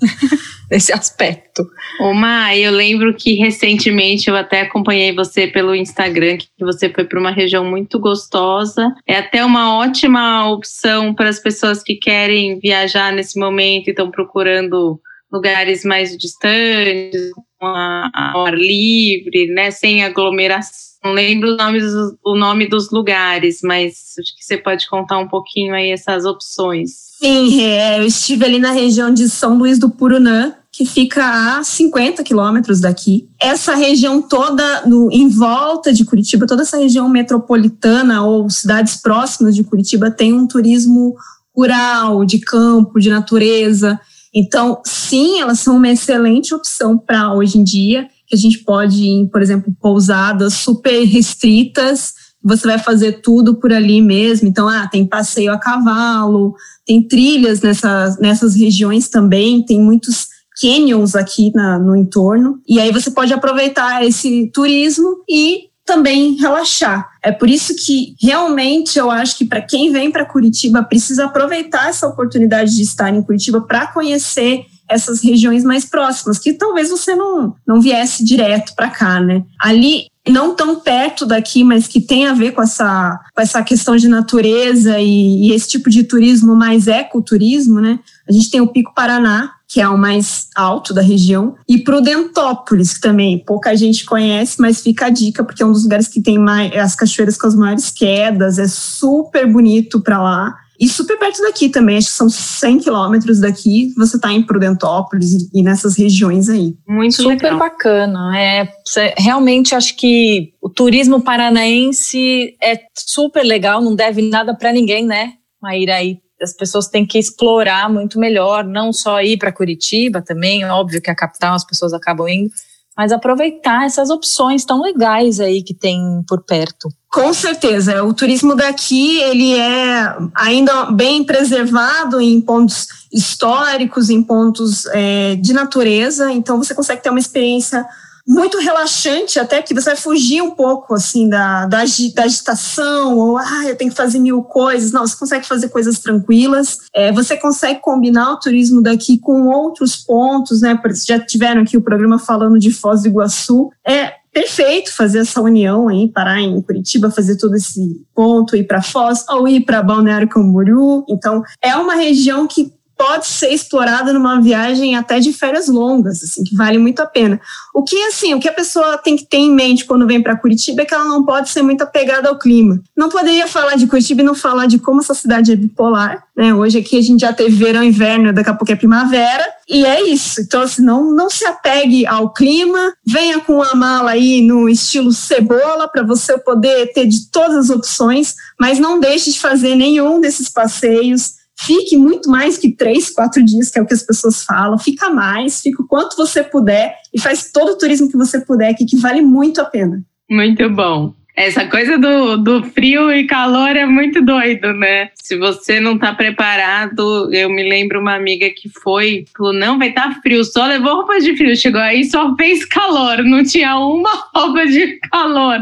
Nesse 0.70 0.92
aspecto. 0.92 1.66
Ô, 2.00 2.12
Mai, 2.12 2.60
eu 2.60 2.72
lembro 2.72 3.14
que 3.14 3.34
recentemente 3.34 4.28
eu 4.28 4.36
até 4.36 4.62
acompanhei 4.62 5.14
você 5.14 5.46
pelo 5.46 5.74
Instagram, 5.74 6.36
que 6.38 6.48
você 6.60 6.90
foi 6.90 7.04
para 7.04 7.20
uma 7.20 7.30
região 7.30 7.64
muito 7.64 7.98
gostosa. 7.98 8.92
É 9.06 9.16
até 9.16 9.44
uma 9.44 9.78
ótima 9.78 10.50
opção 10.50 11.14
para 11.14 11.28
as 11.28 11.38
pessoas 11.38 11.82
que 11.82 11.94
querem 11.94 12.58
viajar 12.58 13.12
nesse 13.12 13.38
momento 13.38 13.88
e 13.88 13.90
estão 13.90 14.10
procurando 14.10 15.00
lugares 15.32 15.84
mais 15.84 16.16
distantes, 16.16 17.30
ao 17.60 18.46
ar 18.46 18.54
livre, 18.54 19.46
né, 19.48 19.70
sem 19.70 20.04
aglomeração. 20.04 20.93
Não 21.04 21.12
lembro 21.12 21.52
o 21.52 21.56
nome, 21.56 21.80
dos, 21.80 22.14
o 22.24 22.34
nome 22.34 22.66
dos 22.66 22.90
lugares, 22.90 23.58
mas 23.62 24.14
acho 24.18 24.34
que 24.36 24.42
você 24.42 24.56
pode 24.56 24.88
contar 24.88 25.18
um 25.18 25.28
pouquinho 25.28 25.74
aí 25.74 25.90
essas 25.90 26.24
opções. 26.24 26.90
Sim, 27.18 27.62
é, 27.62 27.98
eu 27.98 28.06
estive 28.06 28.44
ali 28.44 28.58
na 28.58 28.70
região 28.70 29.12
de 29.12 29.28
São 29.28 29.58
Luís 29.58 29.78
do 29.78 29.90
Purunã, 29.90 30.54
que 30.72 30.86
fica 30.86 31.58
a 31.58 31.62
50 31.62 32.24
quilômetros 32.24 32.80
daqui. 32.80 33.28
Essa 33.40 33.74
região 33.74 34.22
toda 34.22 34.86
no, 34.86 35.10
em 35.12 35.28
volta 35.28 35.92
de 35.92 36.04
Curitiba, 36.04 36.46
toda 36.46 36.62
essa 36.62 36.78
região 36.78 37.08
metropolitana 37.08 38.22
ou 38.22 38.48
cidades 38.48 38.96
próximas 38.96 39.54
de 39.54 39.62
Curitiba 39.62 40.10
tem 40.10 40.32
um 40.32 40.46
turismo 40.46 41.14
rural, 41.54 42.24
de 42.24 42.40
campo, 42.40 42.98
de 42.98 43.10
natureza. 43.10 44.00
Então, 44.34 44.80
sim, 44.84 45.40
elas 45.40 45.60
são 45.60 45.76
uma 45.76 45.88
excelente 45.88 46.52
opção 46.52 46.98
para 46.98 47.32
hoje 47.32 47.58
em 47.58 47.62
dia, 47.62 48.08
a 48.34 48.38
gente 48.38 48.58
pode 48.58 49.02
ir, 49.02 49.28
por 49.28 49.40
exemplo, 49.40 49.74
pousadas 49.80 50.54
super 50.54 51.04
restritas, 51.04 52.12
você 52.42 52.66
vai 52.66 52.78
fazer 52.78 53.22
tudo 53.22 53.54
por 53.54 53.72
ali 53.72 54.02
mesmo. 54.02 54.46
Então, 54.46 54.68
ah, 54.68 54.86
tem 54.86 55.06
passeio 55.06 55.52
a 55.52 55.58
cavalo, 55.58 56.54
tem 56.84 57.06
trilhas 57.06 57.62
nessas, 57.62 58.18
nessas 58.18 58.54
regiões 58.54 59.08
também, 59.08 59.64
tem 59.64 59.80
muitos 59.80 60.26
canyons 60.60 61.16
aqui 61.16 61.50
na, 61.54 61.78
no 61.78 61.96
entorno. 61.96 62.60
E 62.68 62.78
aí 62.78 62.92
você 62.92 63.10
pode 63.10 63.32
aproveitar 63.32 64.04
esse 64.04 64.50
turismo 64.52 65.24
e 65.28 65.70
também 65.84 66.34
relaxar. 66.34 67.10
É 67.22 67.30
por 67.30 67.48
isso 67.48 67.74
que 67.76 68.14
realmente 68.20 68.98
eu 68.98 69.10
acho 69.10 69.36
que 69.36 69.44
para 69.44 69.60
quem 69.60 69.92
vem 69.92 70.10
para 70.10 70.24
Curitiba 70.24 70.82
precisa 70.82 71.26
aproveitar 71.26 71.88
essa 71.88 72.06
oportunidade 72.06 72.74
de 72.74 72.82
estar 72.82 73.12
em 73.12 73.22
Curitiba 73.22 73.60
para 73.60 73.86
conhecer 73.86 74.64
essas 74.88 75.22
regiões 75.22 75.64
mais 75.64 75.84
próximas, 75.84 76.38
que 76.38 76.52
talvez 76.52 76.90
você 76.90 77.14
não, 77.14 77.54
não 77.66 77.80
viesse 77.80 78.24
direto 78.24 78.74
para 78.74 78.90
cá, 78.90 79.20
né? 79.20 79.42
Ali 79.60 80.06
não 80.28 80.54
tão 80.54 80.80
perto 80.80 81.26
daqui, 81.26 81.62
mas 81.62 81.86
que 81.86 82.00
tem 82.00 82.26
a 82.26 82.32
ver 82.32 82.52
com 82.52 82.62
essa, 82.62 83.20
com 83.34 83.42
essa 83.42 83.62
questão 83.62 83.94
de 83.96 84.08
natureza 84.08 84.98
e, 84.98 85.48
e 85.48 85.52
esse 85.52 85.68
tipo 85.68 85.90
de 85.90 86.02
turismo 86.02 86.56
mais 86.56 86.86
ecoturismo, 86.86 87.80
né? 87.80 87.98
A 88.28 88.32
gente 88.32 88.50
tem 88.50 88.60
o 88.60 88.68
Pico 88.68 88.94
Paraná, 88.94 89.52
que 89.68 89.80
é 89.80 89.88
o 89.88 89.98
mais 89.98 90.48
alto 90.56 90.94
da 90.94 91.02
região, 91.02 91.56
e 91.68 91.78
Prudentópolis, 91.78 92.94
que 92.94 93.00
também 93.00 93.42
pouca 93.44 93.76
gente 93.76 94.04
conhece, 94.04 94.60
mas 94.60 94.80
fica 94.80 95.06
a 95.06 95.10
dica, 95.10 95.44
porque 95.44 95.62
é 95.62 95.66
um 95.66 95.72
dos 95.72 95.82
lugares 95.82 96.08
que 96.08 96.22
tem 96.22 96.38
mais, 96.38 96.74
as 96.76 96.94
cachoeiras 96.94 97.36
com 97.36 97.46
as 97.46 97.54
maiores 97.54 97.90
quedas, 97.90 98.58
é 98.58 98.68
super 98.68 99.50
bonito 99.50 100.00
para 100.00 100.22
lá. 100.22 100.54
E 100.78 100.88
super 100.88 101.18
perto 101.18 101.40
daqui 101.42 101.68
também, 101.68 101.96
acho 101.96 102.08
que 102.08 102.14
são 102.14 102.28
100 102.28 102.80
quilômetros 102.80 103.40
daqui, 103.40 103.92
você 103.96 104.16
está 104.16 104.32
em 104.32 104.42
Prudentópolis 104.42 105.48
e 105.52 105.62
nessas 105.62 105.96
regiões 105.96 106.48
aí. 106.48 106.76
Muito 106.86 107.16
super 107.16 107.52
legal. 107.52 107.58
bacana. 107.58 108.38
É, 108.38 108.68
realmente 109.16 109.74
acho 109.74 109.96
que 109.96 110.52
o 110.60 110.68
turismo 110.68 111.22
paranaense 111.22 112.56
é 112.62 112.80
super 112.96 113.44
legal, 113.44 113.80
não 113.80 113.94
deve 113.94 114.22
nada 114.22 114.54
para 114.54 114.72
ninguém, 114.72 115.06
né? 115.06 115.34
Maíra 115.62 115.96
aí 115.96 116.18
as 116.42 116.52
pessoas 116.52 116.88
têm 116.88 117.06
que 117.06 117.18
explorar 117.18 117.90
muito 117.90 118.18
melhor, 118.18 118.64
não 118.64 118.92
só 118.92 119.20
ir 119.22 119.38
para 119.38 119.52
Curitiba 119.52 120.20
também, 120.20 120.64
óbvio 120.64 121.00
que 121.00 121.10
a 121.10 121.14
capital 121.14 121.54
as 121.54 121.64
pessoas 121.64 121.92
acabam 121.92 122.28
indo, 122.28 122.50
mas 122.96 123.12
aproveitar 123.12 123.84
essas 123.84 124.10
opções 124.10 124.64
tão 124.64 124.80
legais 124.80 125.40
aí 125.40 125.62
que 125.62 125.74
tem 125.74 126.22
por 126.28 126.42
perto. 126.42 126.88
Com 127.10 127.32
certeza, 127.32 128.02
o 128.02 128.12
turismo 128.12 128.56
daqui 128.56 129.20
ele 129.20 129.54
é 129.54 130.16
ainda 130.34 130.86
bem 130.86 131.22
preservado 131.22 132.20
em 132.20 132.40
pontos 132.40 132.88
históricos, 133.12 134.10
em 134.10 134.22
pontos 134.22 134.84
é, 134.86 135.36
de 135.36 135.52
natureza, 135.52 136.32
então 136.32 136.58
você 136.58 136.74
consegue 136.74 137.02
ter 137.02 137.10
uma 137.10 137.20
experiência 137.20 137.86
muito 138.26 138.58
relaxante, 138.58 139.38
até 139.38 139.60
que 139.60 139.74
você 139.74 139.90
vai 139.90 139.96
fugir 139.96 140.40
um 140.40 140.52
pouco 140.52 140.94
assim 140.94 141.28
da, 141.28 141.66
da, 141.66 141.84
da 142.14 142.22
agitação, 142.22 143.18
ou 143.18 143.36
ah, 143.36 143.64
eu 143.66 143.76
tenho 143.76 143.90
que 143.90 143.96
fazer 143.96 144.18
mil 144.18 144.42
coisas. 144.42 144.92
Não, 144.92 145.06
você 145.06 145.16
consegue 145.16 145.46
fazer 145.46 145.68
coisas 145.68 145.98
tranquilas. 145.98 146.78
É, 146.94 147.12
você 147.12 147.36
consegue 147.36 147.80
combinar 147.80 148.32
o 148.32 148.38
turismo 148.38 148.82
daqui 148.82 149.18
com 149.18 149.48
outros 149.48 149.96
pontos, 149.96 150.62
né? 150.62 150.78
Já 151.06 151.18
tiveram 151.18 151.62
aqui 151.62 151.76
o 151.76 151.82
programa 151.82 152.18
falando 152.18 152.58
de 152.58 152.72
Foz 152.72 153.02
do 153.02 153.08
Iguaçu. 153.08 153.70
É 153.86 154.14
perfeito 154.32 154.94
fazer 154.94 155.20
essa 155.20 155.40
união 155.40 155.88
aí, 155.88 156.08
parar 156.08 156.40
em 156.40 156.60
Curitiba, 156.60 157.10
fazer 157.10 157.36
todo 157.36 157.54
esse 157.54 158.04
ponto, 158.14 158.56
ir 158.56 158.64
para 158.64 158.82
Foz 158.82 159.24
ou 159.28 159.46
ir 159.46 159.64
para 159.64 159.82
Balneário 159.82 160.28
Camboriú. 160.28 161.04
Então, 161.08 161.42
é 161.62 161.76
uma 161.76 161.94
região 161.94 162.46
que 162.46 162.72
pode 163.04 163.26
ser 163.26 163.50
explorada 163.50 164.14
numa 164.14 164.40
viagem 164.40 164.96
até 164.96 165.20
de 165.20 165.30
férias 165.30 165.68
longas, 165.68 166.22
assim, 166.22 166.42
que 166.42 166.56
vale 166.56 166.78
muito 166.78 167.00
a 167.00 167.06
pena. 167.06 167.38
O 167.74 167.82
que 167.82 168.02
assim, 168.04 168.32
o 168.32 168.40
que 168.40 168.48
a 168.48 168.52
pessoa 168.52 168.96
tem 168.96 169.14
que 169.14 169.26
ter 169.26 169.36
em 169.36 169.54
mente 169.54 169.84
quando 169.84 170.06
vem 170.06 170.22
para 170.22 170.38
Curitiba 170.38 170.80
é 170.80 170.84
que 170.86 170.94
ela 170.94 171.04
não 171.04 171.22
pode 171.22 171.50
ser 171.50 171.60
muito 171.60 171.82
apegada 171.82 172.30
ao 172.30 172.38
clima. 172.38 172.80
Não 172.96 173.10
poderia 173.10 173.46
falar 173.46 173.76
de 173.76 173.86
Curitiba 173.86 174.22
e 174.22 174.24
não 174.24 174.34
falar 174.34 174.64
de 174.64 174.78
como 174.78 175.02
essa 175.02 175.12
cidade 175.12 175.52
é 175.52 175.56
bipolar, 175.56 176.24
né? 176.34 176.54
Hoje 176.54 176.78
aqui 176.78 176.98
a 176.98 177.02
gente 177.02 177.20
já 177.20 177.30
teve 177.30 177.54
verão, 177.54 177.84
inverno, 177.84 178.32
daqui 178.32 178.48
a 178.48 178.54
pouco 178.54 178.72
é 178.72 178.76
primavera, 178.76 179.46
e 179.68 179.84
é 179.84 180.08
isso. 180.08 180.40
Então, 180.40 180.62
assim, 180.62 180.82
não, 180.82 181.12
não 181.12 181.28
se 181.28 181.44
apegue 181.44 182.06
ao 182.06 182.32
clima, 182.32 182.94
venha 183.06 183.38
com 183.38 183.62
a 183.62 183.74
mala 183.74 184.12
aí 184.12 184.40
no 184.40 184.66
estilo 184.66 185.12
cebola 185.12 185.86
para 185.88 186.02
você 186.02 186.38
poder 186.38 186.90
ter 186.94 187.06
de 187.06 187.30
todas 187.30 187.68
as 187.68 187.70
opções, 187.70 188.34
mas 188.58 188.78
não 188.78 188.98
deixe 188.98 189.30
de 189.30 189.38
fazer 189.38 189.74
nenhum 189.74 190.22
desses 190.22 190.48
passeios 190.48 191.43
Fique 191.64 191.96
muito 191.96 192.30
mais 192.30 192.58
que 192.58 192.74
três, 192.74 193.10
quatro 193.10 193.44
dias, 193.44 193.70
que 193.70 193.78
é 193.78 193.82
o 193.82 193.86
que 193.86 193.94
as 193.94 194.02
pessoas 194.02 194.44
falam. 194.44 194.78
Fica 194.78 195.10
mais, 195.10 195.60
fica 195.60 195.82
o 195.82 195.86
quanto 195.86 196.16
você 196.16 196.42
puder 196.42 196.94
e 197.12 197.20
faz 197.20 197.50
todo 197.50 197.72
o 197.72 197.78
turismo 197.78 198.10
que 198.10 198.16
você 198.16 198.40
puder 198.40 198.70
aqui, 198.70 198.84
que 198.84 198.96
vale 198.96 199.22
muito 199.22 199.60
a 199.60 199.64
pena. 199.64 200.02
Muito 200.30 200.68
bom. 200.70 201.14
Essa 201.36 201.66
coisa 201.66 201.98
do, 201.98 202.36
do 202.36 202.62
frio 202.62 203.12
e 203.12 203.26
calor 203.26 203.76
é 203.76 203.84
muito 203.84 204.22
doido, 204.22 204.72
né? 204.72 205.10
Se 205.14 205.36
você 205.36 205.80
não 205.80 205.98
tá 205.98 206.14
preparado, 206.14 207.28
eu 207.34 207.50
me 207.50 207.68
lembro 207.68 208.00
uma 208.00 208.14
amiga 208.14 208.48
que 208.50 208.68
foi, 208.68 209.24
falou: 209.36 209.52
não, 209.52 209.76
vai 209.76 209.88
estar 209.88 210.14
tá 210.14 210.20
frio, 210.22 210.44
só 210.44 210.64
levou 210.66 210.96
roupa 210.96 211.18
de 211.18 211.36
frio. 211.36 211.56
Chegou 211.56 211.80
aí 211.80 212.04
só 212.04 212.36
fez 212.36 212.64
calor, 212.64 213.24
não 213.24 213.42
tinha 213.42 213.76
uma 213.76 214.10
roupa 214.32 214.64
de 214.66 214.98
calor. 215.10 215.58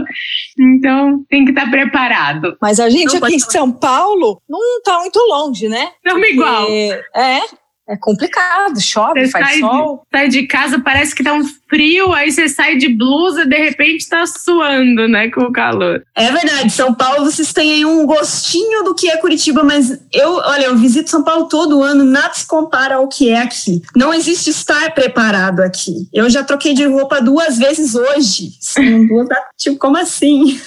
Então 0.59 1.25
tem 1.31 1.45
que 1.45 1.53
estar 1.53 1.65
tá 1.65 1.71
preparado. 1.71 2.57
Mas 2.61 2.79
a 2.79 2.91
gente 2.91 3.19
não 3.19 3.25
aqui 3.25 3.37
em 3.37 3.39
São 3.39 3.73
Paulo 3.73 4.43
não 4.47 4.83
tá 4.83 4.99
muito 4.99 5.19
longe, 5.21 5.69
né? 5.69 5.91
Não 6.05 6.23
igual. 6.23 6.69
É, 7.15 7.41
é 7.93 7.97
complicado, 7.99 8.81
chove, 8.81 9.27
você 9.27 9.31
faz 9.31 9.47
sai 9.47 9.59
sol. 9.59 9.97
De, 9.97 10.19
sai 10.19 10.29
de 10.29 10.47
casa, 10.47 10.81
parece 10.81 11.15
que 11.15 11.23
tá 11.23 11.35
um 11.35 11.45
frio, 11.69 12.13
aí 12.15 12.33
você 12.33 12.49
sai 12.49 12.77
de 12.77 12.89
blusa, 12.89 13.45
de 13.45 13.57
repente 13.57 14.09
tá 14.09 14.25
suando, 14.27 15.07
né, 15.07 15.31
com 15.31 15.43
o 15.43 15.53
calor. 15.53 16.03
É 16.15 16.33
verdade, 16.33 16.71
São 16.71 16.95
Paulo 16.95 17.27
vocês 17.27 17.53
têm 17.53 17.75
aí 17.75 17.85
um 17.85 18.07
gostinho 18.07 18.83
do 18.83 18.95
que 18.95 19.11
é 19.11 19.17
Curitiba, 19.19 19.63
mas 19.63 20.01
eu, 20.11 20.37
olha, 20.37 20.67
eu 20.67 20.77
visito 20.77 21.11
São 21.11 21.23
Paulo 21.23 21.49
todo 21.49 21.83
ano, 21.83 22.03
nada 22.03 22.33
se 22.33 22.47
compara 22.47 22.97
ao 22.97 23.09
que 23.09 23.29
é 23.29 23.43
aqui. 23.43 23.83
Não 23.95 24.15
existe 24.15 24.49
estar 24.49 24.95
preparado 24.95 25.61
aqui. 25.61 26.09
Eu 26.13 26.31
já 26.31 26.43
troquei 26.43 26.73
de 26.73 26.87
roupa 26.87 27.21
duas 27.21 27.59
vezes 27.59 27.95
hoje. 27.95 28.53
Sim, 28.59 29.07
tipo, 29.59 29.77
como 29.77 29.99
assim? 29.99 30.59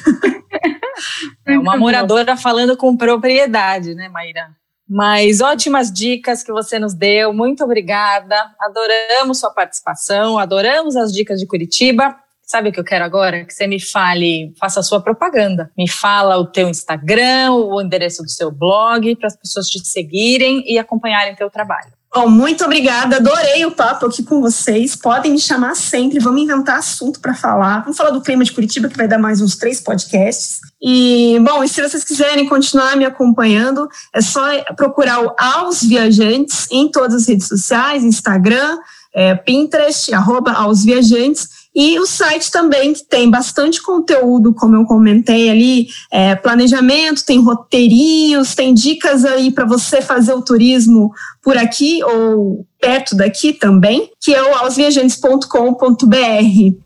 É 1.45 1.57
uma 1.57 1.75
moradora 1.75 2.37
falando 2.37 2.77
com 2.77 2.95
propriedade, 2.95 3.95
né, 3.95 4.09
Maíra? 4.09 4.49
Mas 4.87 5.41
ótimas 5.41 5.91
dicas 5.91 6.43
que 6.43 6.51
você 6.51 6.77
nos 6.77 6.93
deu, 6.93 7.33
muito 7.33 7.63
obrigada. 7.63 8.35
Adoramos 8.59 9.39
sua 9.39 9.49
participação, 9.51 10.37
adoramos 10.37 10.95
as 10.95 11.11
dicas 11.11 11.39
de 11.39 11.47
Curitiba. 11.47 12.15
Sabe 12.43 12.69
o 12.69 12.71
que 12.71 12.79
eu 12.79 12.83
quero 12.83 13.03
agora? 13.03 13.43
Que 13.43 13.51
você 13.51 13.65
me 13.65 13.81
fale, 13.81 14.53
faça 14.59 14.79
a 14.79 14.83
sua 14.83 15.01
propaganda. 15.01 15.71
Me 15.75 15.89
fala 15.89 16.37
o 16.37 16.45
teu 16.45 16.69
Instagram, 16.69 17.51
o 17.53 17.81
endereço 17.81 18.21
do 18.21 18.29
seu 18.29 18.51
blog, 18.51 19.15
para 19.15 19.27
as 19.27 19.35
pessoas 19.35 19.67
te 19.67 19.79
seguirem 19.83 20.63
e 20.67 20.77
acompanharem 20.77 21.35
teu 21.35 21.49
trabalho. 21.49 21.91
Bom, 22.15 22.29
muito 22.29 22.63
obrigada. 22.63 23.17
Adorei 23.17 23.65
o 23.65 23.71
papo 23.71 24.05
aqui 24.05 24.23
com 24.23 24.39
vocês. 24.39 24.95
Podem 24.95 25.33
me 25.33 25.37
chamar 25.37 25.75
sempre. 25.75 26.17
Vamos 26.17 26.41
inventar 26.41 26.77
assunto 26.77 27.19
para 27.19 27.33
falar. 27.33 27.81
Vamos 27.81 27.97
falar 27.97 28.11
do 28.11 28.21
clima 28.21 28.41
de 28.41 28.53
Curitiba, 28.53 28.87
que 28.87 28.95
vai 28.95 29.05
dar 29.05 29.19
mais 29.19 29.41
uns 29.41 29.57
três 29.57 29.81
podcasts. 29.81 30.61
E, 30.81 31.37
bom, 31.41 31.61
e 31.61 31.67
se 31.67 31.81
vocês 31.81 32.05
quiserem 32.05 32.47
continuar 32.47 32.95
me 32.95 33.03
acompanhando, 33.03 33.89
é 34.13 34.21
só 34.21 34.41
procurar 34.77 35.25
o 35.25 35.35
Aos 35.37 35.83
Viajantes 35.83 36.67
em 36.71 36.89
todas 36.89 37.23
as 37.23 37.27
redes 37.27 37.49
sociais, 37.49 38.01
Instagram, 38.01 38.77
é, 39.13 39.35
Pinterest, 39.35 40.13
arroba 40.13 40.53
Aos 40.53 40.85
Viajantes. 40.85 41.49
E 41.75 41.99
o 41.99 42.05
site 42.05 42.49
também, 42.49 42.93
que 42.93 43.03
tem 43.03 43.29
bastante 43.29 43.81
conteúdo, 43.81 44.53
como 44.53 44.77
eu 44.77 44.85
comentei 44.85 45.49
ali, 45.49 45.87
é, 46.09 46.33
planejamento, 46.33 47.25
tem 47.25 47.41
roteirinhos, 47.41 48.55
tem 48.55 48.73
dicas 48.73 49.25
aí 49.25 49.51
para 49.51 49.65
você 49.65 50.01
fazer 50.01 50.33
o 50.33 50.41
turismo 50.41 51.11
por 51.43 51.57
aqui 51.57 52.01
ou 52.03 52.65
perto 52.79 53.15
daqui 53.15 53.51
também, 53.51 54.09
que 54.21 54.33
é 54.33 54.41
o 54.41 54.55
aosviajantes.com.br. 54.55 56.15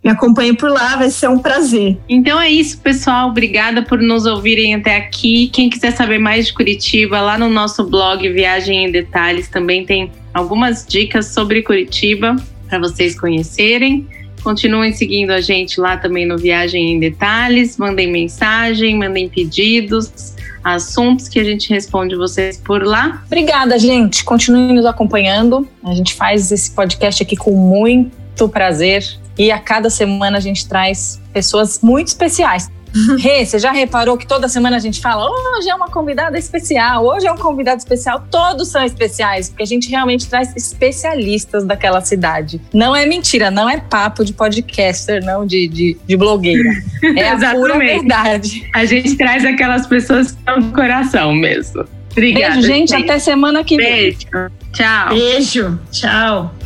Me 0.03 0.09
acompanhe 0.09 0.53
por 0.53 0.71
lá, 0.71 0.95
vai 0.95 1.11
ser 1.11 1.29
um 1.29 1.37
prazer. 1.37 1.97
Então 2.07 2.39
é 2.39 2.49
isso, 2.49 2.79
pessoal. 2.79 3.29
Obrigada 3.29 3.83
por 3.83 3.99
nos 3.99 4.25
ouvirem 4.25 4.73
até 4.73 4.95
aqui. 4.95 5.49
Quem 5.49 5.69
quiser 5.69 5.91
saber 5.91 6.17
mais 6.17 6.47
de 6.47 6.53
Curitiba, 6.53 7.21
lá 7.21 7.37
no 7.37 7.49
nosso 7.49 7.83
blog 7.83 8.27
Viagem 8.29 8.85
em 8.85 8.91
Detalhes 8.91 9.49
também 9.49 9.85
tem 9.85 10.11
algumas 10.33 10.85
dicas 10.85 11.27
sobre 11.27 11.61
Curitiba 11.61 12.35
para 12.67 12.79
vocês 12.79 13.19
conhecerem. 13.19 14.07
Continuem 14.43 14.93
seguindo 14.93 15.31
a 15.31 15.41
gente 15.41 15.79
lá 15.79 15.97
também 15.97 16.25
no 16.25 16.37
Viagem 16.37 16.93
em 16.93 16.99
Detalhes. 16.99 17.77
Mandem 17.77 18.11
mensagem, 18.11 18.97
mandem 18.97 19.29
pedidos 19.29 20.35
assuntos 20.63 21.27
que 21.27 21.39
a 21.39 21.43
gente 21.43 21.69
responde 21.69 22.15
vocês 22.15 22.57
por 22.57 22.83
lá. 22.83 23.23
Obrigada, 23.25 23.77
gente. 23.79 24.23
Continuem 24.23 24.73
nos 24.73 24.85
acompanhando. 24.85 25.67
A 25.83 25.93
gente 25.93 26.13
faz 26.13 26.51
esse 26.51 26.71
podcast 26.71 27.23
aqui 27.23 27.35
com 27.35 27.51
muito 27.51 28.47
prazer 28.49 29.05
e 29.37 29.51
a 29.51 29.59
cada 29.59 29.89
semana 29.89 30.37
a 30.37 30.41
gente 30.41 30.67
traz 30.67 31.21
pessoas 31.31 31.79
muito 31.81 32.07
especiais. 32.07 32.69
Rê, 33.19 33.45
você 33.45 33.59
já 33.59 33.71
reparou 33.71 34.17
que 34.17 34.27
toda 34.27 34.47
semana 34.47 34.77
a 34.77 34.79
gente 34.79 35.01
fala, 35.01 35.29
hoje 35.29 35.69
é 35.69 35.75
uma 35.75 35.89
convidada 35.89 36.37
especial, 36.37 37.05
hoje 37.05 37.27
é 37.27 37.31
um 37.31 37.37
convidado 37.37 37.77
especial, 37.77 38.23
todos 38.29 38.69
são 38.69 38.83
especiais, 38.83 39.49
porque 39.49 39.63
a 39.63 39.67
gente 39.67 39.89
realmente 39.89 40.27
traz 40.27 40.55
especialistas 40.55 41.65
daquela 41.65 42.01
cidade. 42.01 42.61
Não 42.73 42.95
é 42.95 43.05
mentira, 43.05 43.51
não 43.51 43.69
é 43.69 43.77
papo 43.77 44.25
de 44.25 44.33
podcaster, 44.33 45.23
não 45.23 45.45
de, 45.45 45.67
de, 45.67 45.97
de 46.05 46.17
blogueira. 46.17 46.69
É 47.15 47.29
a 47.29 47.37
pura 47.53 47.77
verdade. 47.77 48.67
A 48.73 48.85
gente 48.85 49.15
traz 49.15 49.45
aquelas 49.45 49.85
pessoas 49.87 50.31
que 50.31 50.39
estão 50.39 50.59
do 50.59 50.71
coração 50.71 51.33
mesmo. 51.33 51.85
Obrigada. 52.11 52.55
Beijo, 52.55 52.67
gente. 52.67 52.95
Até 52.95 53.19
semana 53.19 53.63
que 53.63 53.77
vem. 53.77 53.87
Beijo. 53.87 54.51
Tchau. 54.73 55.09
Beijo. 55.09 55.79
Tchau. 55.91 56.58